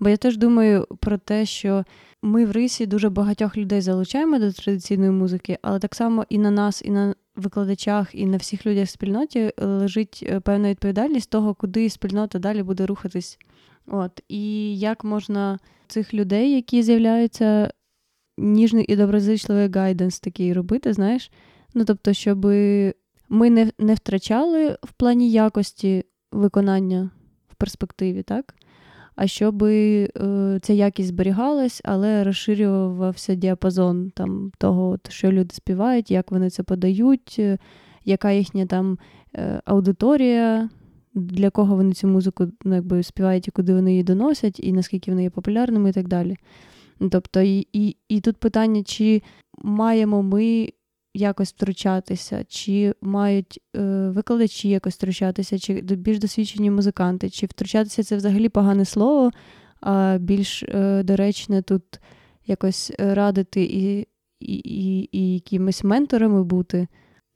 Бо 0.00 0.08
я 0.08 0.16
теж 0.16 0.36
думаю 0.36 0.86
про 1.00 1.18
те, 1.18 1.46
що 1.46 1.84
ми 2.22 2.44
в 2.44 2.50
рисі 2.52 2.86
дуже 2.86 3.08
багатьох 3.10 3.56
людей 3.56 3.80
залучаємо 3.80 4.38
до 4.38 4.52
традиційної 4.52 5.10
музики, 5.10 5.58
але 5.62 5.78
так 5.78 5.94
само 5.94 6.24
і 6.28 6.38
на 6.38 6.50
нас, 6.50 6.82
і 6.84 6.90
на 6.90 7.14
викладачах, 7.36 8.14
і 8.14 8.26
на 8.26 8.36
всіх 8.36 8.66
людях 8.66 8.86
в 8.86 8.90
спільноті 8.90 9.52
лежить 9.58 10.24
е, 10.26 10.40
певна 10.40 10.70
відповідальність 10.70 11.30
того, 11.30 11.54
куди 11.54 11.90
спільнота 11.90 12.38
далі 12.38 12.62
буде 12.62 12.86
рухатись. 12.86 13.38
От 13.86 14.20
І 14.28 14.78
як 14.78 15.04
можна 15.04 15.58
цих 15.86 16.14
людей, 16.14 16.54
які 16.54 16.82
з'являються, 16.82 17.70
ніжний 18.38 18.84
і 18.88 18.96
доброзичливий 18.96 19.70
гайденс 19.70 20.20
такий 20.20 20.52
робити, 20.52 20.92
знаєш? 20.92 21.30
Ну, 21.74 21.84
тобто, 21.84 22.12
щоб 22.12 22.44
ми 23.28 23.50
не 23.50 23.72
не 23.78 23.94
втрачали 23.94 24.78
в 24.82 24.92
плані 24.92 25.30
якості 25.30 26.04
виконання 26.32 27.10
перспективі, 27.64 28.22
так? 28.22 28.54
А 29.16 29.26
щоб 29.26 29.64
е, 29.64 30.08
ця 30.62 30.72
якість 30.72 31.08
зберігалась, 31.08 31.80
але 31.84 32.24
розширювався 32.24 33.34
діапазон 33.34 34.10
там, 34.10 34.52
того, 34.58 34.98
що 35.08 35.32
люди 35.32 35.54
співають, 35.54 36.10
як 36.10 36.30
вони 36.30 36.50
це 36.50 36.62
подають, 36.62 37.36
е, 37.38 37.58
яка 38.04 38.30
їхня 38.30 38.66
там 38.66 38.98
е, 39.36 39.60
аудиторія, 39.64 40.68
для 41.14 41.50
кого 41.50 41.76
вони 41.76 41.92
цю 41.92 42.08
музику 42.08 42.46
ну, 42.64 42.74
якби, 42.74 43.02
співають 43.02 43.48
і 43.48 43.50
куди 43.50 43.74
вони 43.74 43.90
її 43.90 44.02
доносять, 44.02 44.60
і 44.60 44.72
наскільки 44.72 45.10
вони 45.10 45.22
є 45.22 45.30
популярними, 45.30 45.90
і 45.90 45.92
так 45.92 46.08
далі. 46.08 46.36
Тобто, 47.10 47.40
і, 47.40 47.68
і, 47.72 47.96
і 48.08 48.20
тут 48.20 48.36
питання, 48.36 48.82
чи 48.82 49.22
маємо 49.62 50.22
ми 50.22 50.68
якось 51.14 51.50
втручатися, 51.52 52.44
чи 52.48 52.94
мають 53.02 53.60
е, 53.76 53.80
викладачі 54.08 54.68
якось 54.68 54.94
втручатися, 54.94 55.58
чи 55.58 55.74
більш 55.80 56.18
досвідчені 56.18 56.70
музиканти, 56.70 57.30
чи 57.30 57.46
втручатися 57.46 58.02
це 58.02 58.16
взагалі 58.16 58.48
погане 58.48 58.84
слово, 58.84 59.30
а 59.80 60.18
більш 60.20 60.62
е, 60.62 61.02
доречне 61.02 61.62
тут 61.62 61.82
якось 62.46 62.92
радити 62.98 63.62
і, 63.62 64.06
і, 64.40 64.54
і, 64.64 65.08
і 65.12 65.34
якимись 65.34 65.84
менторами 65.84 66.44
бути. 66.44 66.88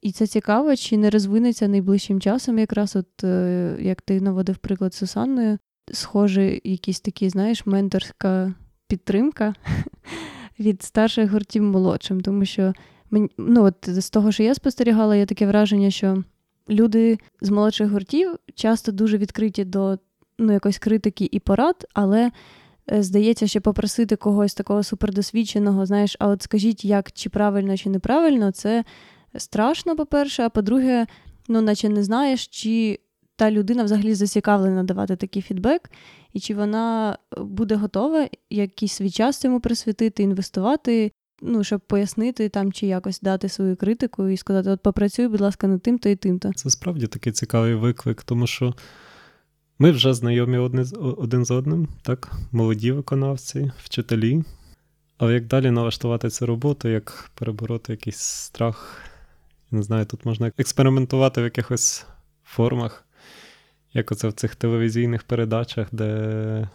І 0.03 0.13
це 0.13 0.27
цікаво, 0.27 0.77
чи 0.77 0.97
не 0.97 1.11
розвинеться 1.11 1.69
найближчим 1.69 2.21
часом, 2.21 2.59
якраз, 2.59 2.97
от 2.97 3.25
е, 3.25 3.77
як 3.81 4.03
ти 4.03 4.21
наводив 4.21 4.57
приклад 4.57 4.95
з 4.95 4.97
Сусанною, 4.97 5.59
схоже, 5.93 6.61
якісь 6.65 7.01
такі, 7.01 7.29
знаєш, 7.29 7.67
менторська 7.67 8.55
підтримка 8.89 9.55
від 10.61 10.83
старших 10.83 11.31
гуртів 11.31 11.63
молодшим, 11.63 12.21
тому 12.21 12.45
що 12.45 12.75
ну, 13.39 13.65
от 13.65 13.75
з 13.87 14.11
того, 14.11 14.33
що 14.33 14.43
я 14.43 14.55
спостерігала, 14.55 15.17
є 15.17 15.27
таке 15.27 15.47
враження, 15.47 15.91
що 15.91 16.25
люди 16.71 17.19
з 17.41 17.51
молодших 17.51 17.91
гуртів 17.91 18.37
часто 18.55 18.93
дуже 18.93 19.19
відкриті 19.19 19.65
до 19.65 19.99
ну, 20.39 20.53
якоїсь 20.53 20.79
критики 20.79 21.29
і 21.33 21.41
порад, 21.41 21.87
але 21.95 22.31
е, 22.93 23.03
здається, 23.03 23.47
що 23.47 23.61
попросити 23.61 24.17
когось 24.17 24.55
такого 24.55 24.83
супердосвідченого, 24.83 25.87
знаєш, 25.87 26.17
а 26.19 26.29
от 26.29 26.43
скажіть, 26.43 26.85
як 26.85 27.13
чи 27.13 27.31
правильно, 27.31 27.77
чи 27.77 27.91
неправильно, 27.91 28.53
це 28.53 28.85
страшно, 29.37 29.97
по-перше, 29.97 30.43
а 30.43 30.49
по-друге, 30.49 31.07
ну, 31.49 31.61
наче 31.61 31.89
не 31.89 32.03
знаєш, 32.03 32.47
чи 32.47 32.99
та 33.37 33.51
людина 33.51 33.85
взагалі 33.85 34.15
зацікавлена 34.15 34.83
давати 34.83 35.17
такий 35.17 35.43
фідбек, 35.43 35.91
і 36.33 36.41
чи 36.41 36.55
вона 36.55 37.19
буде 37.37 37.75
готова 37.75 38.29
якийсь 38.51 38.93
свій 38.93 39.11
час 39.11 39.37
цьому 39.37 39.61
присвятити, 39.61 40.23
інвестувати 40.23 41.13
ну, 41.43 41.65
щоб 41.65 41.81
пояснити 41.81 42.49
там 42.49 42.73
чи 42.73 42.87
якось 42.87 43.21
дати 43.21 43.49
свою 43.49 43.77
критику 43.77 44.29
і 44.29 44.37
сказати: 44.37 44.71
от 44.71 44.83
попрацюй, 44.83 45.29
будь 45.29 45.41
ласка, 45.41 45.67
над 45.67 45.83
тим-то 45.83 46.09
і 46.09 46.17
тим-то. 46.17 46.53
Це 46.53 46.71
справді 46.71 47.07
такий 47.07 47.33
цікавий 47.33 47.75
виклик, 47.75 48.23
тому 48.23 48.47
що 48.47 48.75
ми 49.79 49.91
вже 49.91 50.15
знайомі 50.15 50.59
одне, 50.59 50.85
один 51.01 51.45
з 51.45 51.51
одним, 51.51 51.89
так, 52.03 52.33
молоді 52.53 52.93
виконавці, 52.93 53.73
вчителі. 53.85 54.45
Але 55.19 55.35
як 55.35 55.47
далі 55.47 55.71
налаштувати 55.71 56.31
цю 56.31 56.47
роботу, 56.47 56.89
як 56.89 57.31
перебороти 57.35 57.93
якийсь 57.93 58.19
страх? 58.19 59.01
Не 59.71 59.83
знаю, 59.83 60.07
тут 60.07 60.25
можна 60.25 60.53
експериментувати 60.59 61.41
в 61.41 61.45
якихось 61.45 62.07
формах, 62.45 63.05
як 63.93 64.13
оце 64.13 64.29
в 64.29 64.33
цих 64.33 64.57
телевізійних 64.57 65.23
передачах, 65.23 65.89
де 65.93 66.69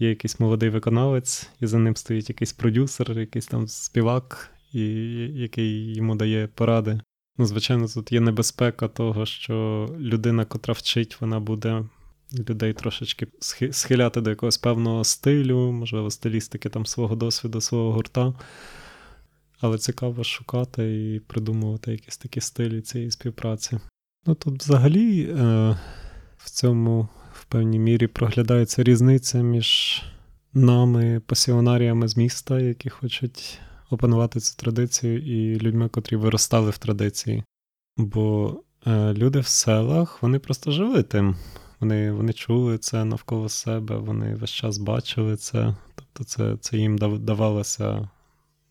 є 0.00 0.08
якийсь 0.08 0.40
молодий 0.40 0.70
виконавець, 0.70 1.48
і 1.60 1.66
за 1.66 1.78
ним 1.78 1.96
стоїть 1.96 2.28
якийсь 2.28 2.52
продюсер, 2.52 3.18
якийсь 3.18 3.46
там 3.46 3.68
співак, 3.68 4.50
і, 4.72 4.82
який 5.34 5.94
йому 5.94 6.14
дає 6.14 6.46
поради. 6.46 7.00
Ну, 7.38 7.46
звичайно, 7.46 7.88
тут 7.88 8.12
є 8.12 8.20
небезпека 8.20 8.88
того, 8.88 9.26
що 9.26 9.88
людина, 9.98 10.44
котра 10.44 10.74
вчить, 10.74 11.20
вона 11.20 11.40
буде 11.40 11.84
людей 12.48 12.72
трошечки 12.72 13.26
схиляти 13.70 14.20
до 14.20 14.30
якогось 14.30 14.58
певного 14.58 15.04
стилю, 15.04 15.72
можливо, 15.72 16.10
стилістики 16.10 16.68
там 16.68 16.86
свого 16.86 17.16
досвіду, 17.16 17.60
свого 17.60 17.92
гурта. 17.92 18.34
Але 19.60 19.78
цікаво 19.78 20.24
шукати 20.24 21.14
і 21.14 21.20
придумувати 21.20 21.92
якісь 21.92 22.16
такі 22.16 22.40
стилі 22.40 22.80
цієї 22.80 23.10
співпраці. 23.10 23.78
Ну 24.26 24.34
тут 24.34 24.62
взагалі 24.62 25.22
е, 25.22 25.76
в 26.36 26.50
цьому 26.50 27.08
певній 27.50 27.78
мірі 27.78 28.06
проглядається 28.06 28.82
різниця 28.82 29.38
між 29.38 30.02
нами, 30.54 31.20
пасіонаріями 31.26 32.08
з 32.08 32.16
міста, 32.16 32.60
які 32.60 32.88
хочуть 32.88 33.58
опанувати 33.90 34.40
цю 34.40 34.56
традицію, 34.56 35.18
і 35.18 35.60
людьми, 35.60 35.88
котрі 35.88 36.16
виростали 36.16 36.70
в 36.70 36.78
традиції. 36.78 37.44
Бо 37.96 38.56
е, 38.86 39.12
люди 39.14 39.40
в 39.40 39.46
селах 39.46 40.22
вони 40.22 40.38
просто 40.38 40.70
жили 40.70 41.02
тим. 41.02 41.36
Вони 41.80 42.12
вони 42.12 42.32
чули 42.32 42.78
це 42.78 43.04
навколо 43.04 43.48
себе, 43.48 43.96
вони 43.96 44.34
весь 44.34 44.50
час 44.50 44.78
бачили 44.78 45.36
це, 45.36 45.74
тобто 45.94 46.24
це 46.24 46.56
це 46.60 46.76
їм 46.76 46.98
давалося 46.98 48.08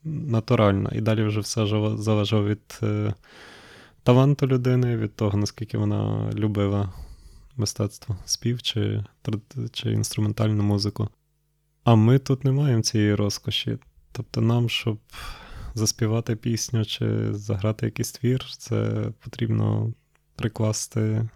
натурально. 0.03 0.89
І 0.93 1.01
далі 1.01 1.23
вже 1.23 1.39
все 1.39 1.65
залежало 1.97 2.45
від 2.45 2.79
е, 2.83 3.13
таланту 4.03 4.47
людини, 4.47 4.97
від 4.97 5.15
того, 5.15 5.37
наскільки 5.37 5.77
вона 5.77 6.31
любила 6.33 6.93
мистецтво, 7.59 8.17
спів 8.25 8.61
чи, 8.61 9.05
чи 9.71 9.91
інструментальну 9.91 10.63
музику. 10.63 11.09
А 11.83 11.95
ми 11.95 12.19
тут 12.19 12.43
не 12.43 12.51
маємо 12.51 12.83
цієї 12.83 13.15
розкоші. 13.15 13.77
Тобто, 14.11 14.41
нам, 14.41 14.69
щоб 14.69 14.99
заспівати 15.73 16.35
пісню 16.35 16.85
чи 16.85 17.33
заграти 17.33 17.85
якийсь 17.85 18.11
твір, 18.11 18.45
це 18.57 19.11
потрібно 19.19 19.93
прикласти 20.35 21.29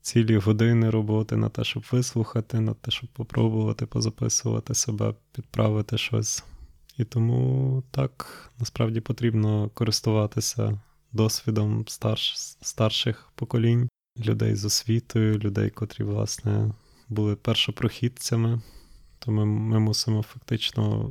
цілі 0.00 0.36
години 0.36 0.90
роботи 0.90 1.36
на 1.36 1.48
те, 1.48 1.64
щоб 1.64 1.84
вислухати, 1.92 2.60
на 2.60 2.74
те, 2.74 2.90
щоб 2.90 3.10
попробувати 3.10 3.86
позаписувати 3.86 4.74
себе, 4.74 5.14
підправити 5.32 5.98
щось. 5.98 6.44
І 6.96 7.04
тому 7.04 7.82
так 7.90 8.50
насправді 8.58 9.00
потрібно 9.00 9.70
користуватися 9.74 10.80
досвідом 11.12 11.84
старш, 11.88 12.38
старших 12.38 13.32
поколінь 13.34 13.88
людей 14.20 14.54
з 14.54 14.64
освітою, 14.64 15.38
людей, 15.38 15.70
котрі, 15.70 16.04
власне, 16.04 16.70
були 17.08 17.36
першопрохідцями. 17.36 18.60
То 19.18 19.32
ми, 19.32 19.44
ми 19.44 19.78
мусимо 19.78 20.22
фактично 20.22 21.10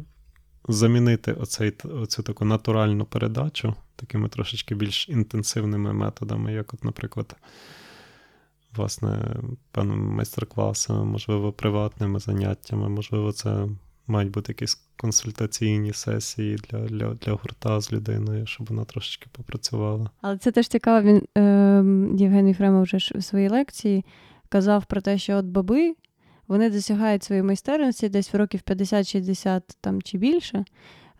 замінити 0.67 1.34
оцей, 1.34 1.74
оцю 1.84 2.24
таку 2.24 2.46
натуральну 2.46 3.06
передачу 3.06 3.76
такими 3.96 4.30
трошечки 4.30 4.76
більш 4.76 5.10
інтенсивними 5.10 5.93
методами, 5.93 6.54
як, 6.54 6.74
от, 6.74 6.84
наприклад, 6.84 7.36
власне, 8.76 9.36
певними 9.72 10.12
майстер-класами, 10.12 11.06
можливо, 11.06 11.54
приватними 11.54 12.20
заняттями, 12.20 12.89
можливо, 12.89 13.32
це 13.32 13.67
мають 14.08 14.32
бути 14.32 14.52
якісь 14.52 14.87
консультаційні 14.97 15.93
сесії 15.93 16.55
для 16.55 16.79
для, 16.79 17.13
для 17.13 17.31
гурта 17.31 17.81
з 17.81 17.93
людиною, 17.93 18.45
щоб 18.45 18.67
вона 18.69 18.86
трошечки 18.86 19.27
попрацювала. 19.31 20.10
Але 20.21 20.38
це 20.38 20.51
теж 20.51 20.67
цікаво. 20.67 21.07
Він 21.07 21.21
е, 21.38 21.41
Євген 22.23 22.47
Єфремов 22.47 22.83
вже 22.83 22.97
у 23.15 23.21
своїй 23.21 23.49
лекції 23.49 24.05
казав 24.49 24.86
про 24.86 25.01
те, 25.01 25.17
що 25.17 25.38
от 25.38 25.45
баби 25.45 25.95
вони 26.47 26.69
досягають 26.69 27.23
своєї 27.23 27.43
майстерності 27.43 28.10
десь 28.10 28.33
в 28.33 28.38
років 28.38 28.62
50-60 28.65 29.62
там 29.81 30.01
чи 30.01 30.17
більше. 30.17 30.65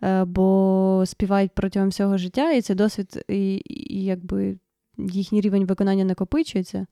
Е, 0.02 0.24
бо 0.24 1.04
співають 1.06 1.52
протягом 1.54 1.88
всього 1.88 2.18
життя, 2.18 2.52
і 2.52 2.62
це 2.62 2.74
досвід, 2.74 3.24
і, 3.28 3.62
і 3.66 4.04
якби 4.04 4.58
їхній 4.98 5.40
рівень 5.40 5.66
виконання 5.66 6.04
накопичується. 6.04 6.86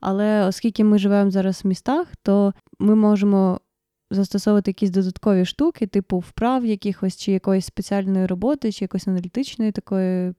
Але 0.00 0.44
оскільки 0.44 0.84
ми 0.84 0.98
живемо 0.98 1.30
зараз 1.30 1.64
в 1.64 1.68
містах, 1.68 2.06
то 2.22 2.54
ми 2.78 2.94
можемо 2.94 3.60
застосовувати 4.10 4.70
якісь 4.70 4.90
додаткові 4.90 5.44
штуки, 5.44 5.86
типу 5.86 6.18
вправ 6.18 6.64
якихось, 6.64 7.16
чи 7.16 7.32
якоїсь 7.32 7.66
спеціальної 7.66 8.26
роботи, 8.26 8.72
чи 8.72 8.84
якоїсь 8.84 9.08
аналітичної 9.08 9.72
такої 9.72 10.34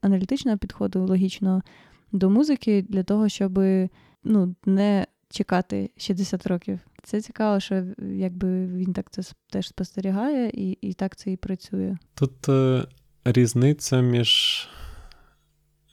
аналітичного 0.00 0.58
підходу 0.58 1.06
логічного 1.06 1.62
до 2.12 2.30
музики 2.30 2.82
для 2.82 3.02
того, 3.02 3.28
щоб 3.28 3.58
ну, 4.24 4.54
не 4.66 5.06
чекати 5.30 5.90
60 5.96 6.46
років. 6.46 6.80
Це 7.02 7.20
цікаво, 7.20 7.60
що 7.60 7.84
якби 7.98 8.66
він 8.66 8.92
так 8.92 9.10
це 9.10 9.22
теж 9.50 9.68
спостерігає, 9.68 10.50
і 10.54 10.70
і 10.70 10.92
так 10.92 11.16
це 11.16 11.32
і 11.32 11.36
працює. 11.36 11.96
Тут 12.14 12.48
е, 12.48 12.86
різниця 13.24 14.00
між 14.00 14.68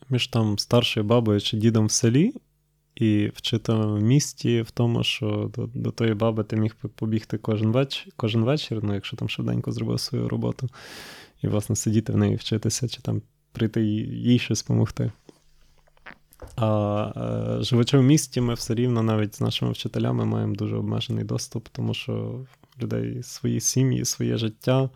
між 0.10 0.28
там 0.28 0.60
старшою 0.60 1.06
бабою 1.06 1.42
чи 1.42 1.58
дідом 1.58 1.86
в 1.86 1.92
селі 1.92 2.34
і 2.96 3.32
вчити 3.36 3.74
в 3.74 4.02
місті 4.02 4.62
в 4.62 4.72
тому, 4.72 5.04
що 5.04 5.52
до 5.56 5.70
до 5.74 5.92
тої 5.92 6.14
баби 6.14 6.44
ти 6.44 6.56
міг 6.56 6.76
побігти 6.96 7.38
кожен 7.38 7.72
вечір, 7.72 8.14
кожен 8.16 8.44
вечір, 8.44 8.80
ну 8.84 8.94
якщо 8.94 9.18
там 9.18 9.30
швиденько 9.30 9.72
зробив 9.72 10.00
свою 10.00 10.30
роботу, 10.30 10.70
і, 11.42 11.48
власне, 11.48 11.76
сидіти 11.76 12.14
в 12.14 12.18
неї 12.18 12.36
вчитися, 12.36 12.88
чи 12.88 13.02
там 13.02 13.22
прийти 13.52 13.84
їй 13.84 14.40
щось 14.40 14.64
допомогти. 14.64 15.12
А 16.56 17.58
живучи 17.60 17.98
в 17.98 18.04
місті, 18.04 18.42
ми 18.42 18.54
все 18.54 18.76
рівно 18.76 19.04
навіть 19.04 19.36
з 19.36 19.42
нашими 19.42 19.72
вчителями 19.72 20.26
маємо 20.26 20.56
дуже 20.56 20.76
обмежений 20.76 21.24
доступ, 21.24 21.68
тому 21.72 21.94
що 21.94 22.14
в 22.78 22.84
людей 22.84 23.24
свої 23.24 23.60
сім'ї, 23.60 24.06
своє 24.06 24.38
життя, 24.38 24.90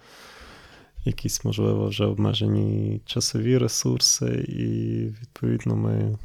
якісь, 1.06 1.46
можливо, 1.46 1.88
вже 1.88 2.06
обмежені 2.06 3.02
часові 3.06 3.58
ресурси, 3.58 4.46
і, 4.48 4.64
відповідно, 5.22 5.76
ми 5.76 6.18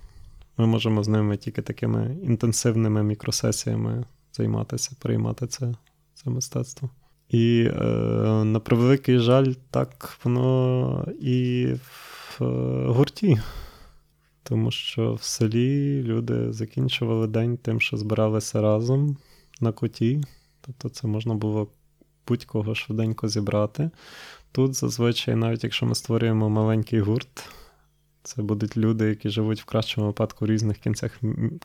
ми 0.59 0.66
можемо 0.66 1.02
з 1.05 1.09
ними 1.09 1.36
тільки 1.36 1.62
такими 1.62 2.16
інтенсивними 2.22 3.02
мікросесіями 3.02 4.05
займатися, 4.32 4.96
приймати 4.98 5.46
це, 5.46 5.74
це 6.14 6.30
мистецтво. 6.30 6.90
І 7.28 7.70
е, 7.80 7.84
на 8.44 8.61
превеликий 8.61 9.18
жаль, 9.18 9.52
так 9.70 10.18
воно 10.24 11.09
і 11.20 11.66
в 11.74 12.38
е, 12.40 12.44
гурті. 12.88 13.40
Тому 14.42 14.70
що 14.70 15.14
в 15.14 15.22
селі 15.22 16.02
люди 16.02 16.52
закінчували 16.52 17.26
день 17.26 17.57
тим, 17.57 17.80
що 17.80 17.96
збиралися 17.96 18.62
разом 18.62 19.16
на 19.61 19.72
коті. 19.72 20.20
Тобто 20.61 20.88
це 20.88 21.07
можна 21.07 21.34
було 21.34 21.68
будь-кого 22.28 22.74
швиденько 22.74 23.28
зібрати. 23.28 23.90
Тут 24.52 24.74
зазвичай, 24.74 25.34
навіть 25.34 25.64
якщо 25.64 25.86
ми 25.86 25.94
створюємо 25.94 26.50
маленький 26.50 27.00
гурт, 27.00 27.48
це 28.25 28.43
будуть 28.43 28.77
люди, 28.77 29.09
які 29.09 29.29
живуть 29.29 29.61
в 29.62 29.64
кращому 29.64 30.07
випадку 30.07 30.45
в 30.45 30.49
різних 30.49 30.79
кінцях 30.79 31.20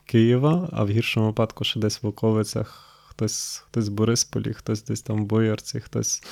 Києва, 0.06 0.70
а 0.72 0.84
в 0.84 0.90
гіршому 0.90 1.26
випадку 1.26 1.64
ще 1.64 1.80
десь 1.80 2.04
в 2.04 2.08
околицях. 2.08 2.86
Хтось 3.08 3.64
хтось 3.68 3.90
в 3.90 3.92
Борисполі, 3.92 4.54
хтось 4.54 4.84
десь 4.84 5.02
там 5.02 5.24
в 5.24 5.26
Боярці, 5.26 5.80
хтось 5.80 6.24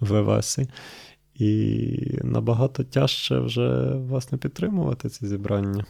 в 0.00 0.10
Левесі. 0.10 0.68
І 1.34 2.18
набагато 2.22 2.84
тяжче 2.84 3.38
вже 3.38 3.94
власне 3.94 4.38
підтримувати 4.38 5.08
ці 5.08 5.26
зібрання. 5.26 5.86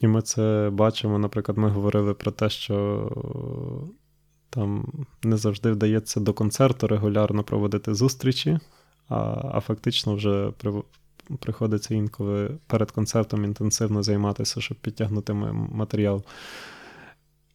І 0.00 0.06
ми 0.06 0.22
це 0.22 0.70
бачимо, 0.72 1.18
наприклад, 1.18 1.58
ми 1.58 1.68
говорили 1.68 2.14
про 2.14 2.30
те, 2.30 2.48
що 2.50 3.10
там 4.50 4.92
не 5.22 5.36
завжди 5.36 5.72
вдається 5.72 6.20
до 6.20 6.32
концерту 6.32 6.86
регулярно 6.86 7.42
проводити 7.42 7.94
зустрічі, 7.94 8.58
а 9.08 9.16
а 9.52 9.60
фактично 9.60 10.14
вже 10.14 10.52
при, 10.58 10.72
приходиться 11.40 11.94
інколи 11.94 12.50
перед 12.66 12.90
концертом 12.90 13.44
інтенсивно 13.44 14.02
займатися, 14.02 14.60
щоб 14.60 14.78
підтягнути 14.78 15.32
матеріал. 15.32 16.22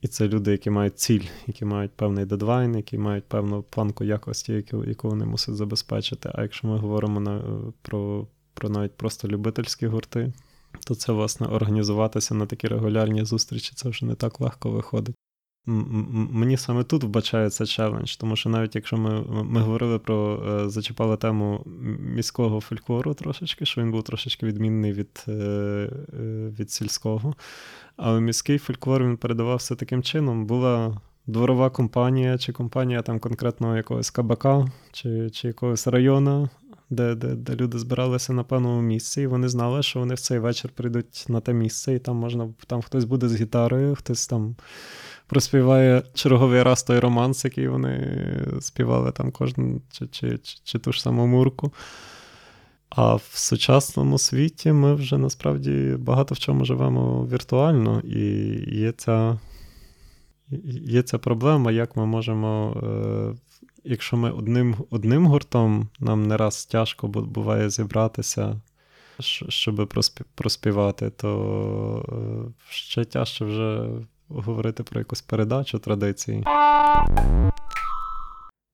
І 0.01 0.07
це 0.07 0.27
люди, 0.27 0.51
які 0.51 0.69
мають 0.69 0.99
ціль, 0.99 1.23
які 1.47 1.65
мають 1.65 1.91
певний 1.91 2.25
дедлайн, 2.25 2.75
які 2.75 2.97
мають 2.97 3.23
певну 3.23 3.63
планку 3.63 4.03
якості, 4.03 4.65
яку 4.87 5.09
вони 5.09 5.25
мусять 5.25 5.55
забезпечити. 5.55 6.31
А 6.33 6.41
якщо 6.41 6.67
ми 6.67 6.77
говоримо 6.77 7.19
на, 7.19 7.41
про 7.81 8.27
про 8.53 8.69
навіть 8.69 8.97
просто 8.97 9.27
любительські 9.27 9.87
гурти, 9.87 10.33
то 10.85 10.95
це, 10.95 11.11
власне, 11.11 11.47
організуватися 11.47 12.35
на 12.35 12.45
такі 12.45 12.67
регулярні 12.67 13.25
зустрічі, 13.25 13.71
це 13.75 13.89
вже 13.89 14.05
не 14.05 14.15
так 14.15 14.39
легко 14.39 14.71
виходить. 14.71 15.15
Мені 15.65 16.57
саме 16.57 16.83
тут 16.83 17.03
вбачається 17.03 17.65
челендж, 17.65 18.15
тому 18.15 18.35
що 18.35 18.49
навіть 18.49 18.75
якщо 18.75 18.97
ми 18.97 19.21
ми 19.43 19.61
говорили 19.61 19.99
про 19.99 20.43
е, 20.47 20.69
зачіпали 20.69 21.17
тему 21.17 21.63
міського 21.99 22.61
фольклору 22.61 23.13
трошечки, 23.13 23.65
що 23.65 23.81
він 23.81 23.91
був 23.91 24.03
трошечки 24.03 24.45
відмінний 24.45 24.93
від 24.93 25.25
е, 25.27 25.31
е, 25.31 25.89
від 26.59 26.71
сільського, 26.71 27.35
але 27.97 28.21
міський 28.21 28.57
фольклор 28.57 29.03
він 29.03 29.17
передавався 29.17 29.75
таким 29.75 30.03
чином: 30.03 30.45
була 30.45 31.01
дворова 31.27 31.69
компанія, 31.69 32.37
чи 32.37 32.53
компанія 32.53 33.01
там 33.01 33.19
конкретно 33.19 33.77
якогось 33.77 34.09
кабака, 34.09 34.67
чи 34.91 35.29
чи 35.29 35.47
якогось 35.47 35.87
району, 35.87 36.49
де, 36.89 37.15
де, 37.15 37.27
де 37.27 37.55
люди 37.55 37.79
збиралися 37.79 38.33
на 38.33 38.43
певному 38.43 38.81
місці, 38.81 39.21
і 39.21 39.27
вони 39.27 39.49
знали, 39.49 39.83
що 39.83 39.99
вони 39.99 40.13
в 40.13 40.19
цей 40.19 40.39
вечір 40.39 40.71
прийдуть 40.75 41.25
на 41.27 41.39
те 41.39 41.53
місце, 41.53 41.93
і 41.93 41.99
там 41.99 42.15
можна 42.15 42.49
там 42.67 42.81
хтось 42.81 43.05
буде 43.05 43.29
з 43.29 43.41
гітарою, 43.41 43.95
хтось 43.95 44.27
там 44.27 44.55
проспіває 45.31 46.03
черговий 46.13 46.63
раз 46.63 46.83
той 46.83 46.99
романс, 46.99 47.45
який 47.45 47.67
вони 47.67 48.17
співали 48.61 49.11
там 49.11 49.31
кожен 49.31 49.81
чи, 49.91 50.07
чи, 50.07 50.37
чи, 50.37 50.59
чи 50.63 50.79
ту 50.79 50.91
ж 50.91 51.01
саму 51.01 51.27
мурку. 51.27 51.73
А 52.89 53.15
в 53.15 53.29
сучасному 53.33 54.17
світі 54.17 54.71
ми 54.71 54.95
вже 54.95 55.17
насправді 55.17 55.95
багато 55.99 56.35
в 56.35 56.39
чому 56.39 56.65
живемо 56.65 57.25
віртуально, 57.25 57.99
і 57.99 58.25
є 58.79 58.91
ця 58.91 59.39
є 60.81 61.01
ця 61.01 61.17
проблема, 61.17 61.71
як 61.71 61.95
ми 61.95 62.05
можемо, 62.05 62.77
е, 62.83 63.35
якщо 63.83 64.17
ми 64.17 64.31
одним 64.31 64.75
одним 64.89 65.27
гуртом, 65.27 65.89
нам 65.99 66.27
не 66.27 66.37
раз 66.37 66.65
тяжко 66.65 67.07
буває 67.07 67.69
зібратися, 67.69 68.61
щоб 69.49 69.93
проспівати, 70.35 71.09
то 71.09 72.05
е, 72.09 72.65
ще 72.69 73.05
тяжче 73.05 73.45
вже 73.45 73.89
говорити 74.35 74.83
про 74.83 74.99
якусь 74.99 75.21
передачу 75.21 75.79
традиції. 75.79 76.43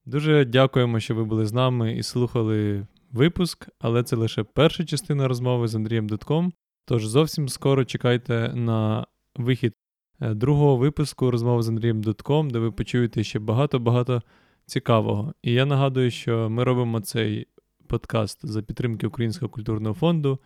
Дуже 0.06 0.44
дякуємо, 0.44 1.00
що 1.00 1.14
ви 1.14 1.24
були 1.24 1.46
з 1.46 1.52
нами 1.52 1.96
і 1.96 2.02
слухали 2.02 2.86
випуск, 3.12 3.68
але 3.78 4.02
це 4.02 4.16
лише 4.16 4.42
перша 4.42 4.84
частина 4.84 5.28
розмови 5.28 5.68
з 5.68 5.74
Андрієм 5.74 6.08
Дудком. 6.08 6.52
Тож 6.84 7.06
зовсім 7.06 7.48
скоро 7.48 7.84
чекайте 7.84 8.52
на 8.54 9.06
вихід 9.36 9.74
е, 10.20 10.34
другого 10.34 10.76
випуску 10.76 11.30
розмови 11.30 11.62
з 11.62 11.68
Андрієм 11.68 12.02
Дудком, 12.02 12.50
де 12.50 12.58
ви 12.58 12.72
почуєте 12.72 13.24
ще 13.24 13.38
багато-багато 13.38 14.22
цікавого. 14.66 15.34
І 15.42 15.52
я 15.52 15.66
нагадую, 15.66 16.10
що 16.10 16.50
ми 16.50 16.64
робимо 16.64 17.00
цей 17.00 17.46
подкаст 17.86 18.46
за 18.46 18.62
підтримки 18.62 19.06
Українського 19.06 19.48
культурного 19.48 19.94
фонду. 19.94 20.38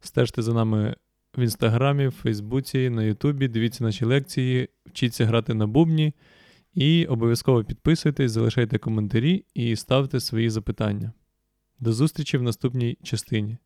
Стежте 0.00 0.42
за 0.42 0.52
нами 0.52 0.96
в 1.36 1.40
інстаграмі, 1.40 2.06
в 2.06 2.10
Фейсбуці, 2.10 2.90
на 2.90 3.02
Ютубі. 3.02 3.48
Дивіться 3.48 3.84
наші 3.84 4.04
лекції, 4.04 4.68
вчіться 4.86 5.26
грати 5.26 5.54
на 5.54 5.66
бубні. 5.66 6.12
І 6.74 7.06
обов'язково 7.06 7.64
підписуйтесь, 7.64 8.32
залишайте 8.32 8.78
коментарі 8.78 9.44
і 9.54 9.76
ставте 9.76 10.20
свої 10.20 10.50
запитання. 10.50 11.12
До 11.80 11.92
зустрічі 11.92 12.38
в 12.38 12.42
наступній 12.42 12.98
частині. 13.02 13.58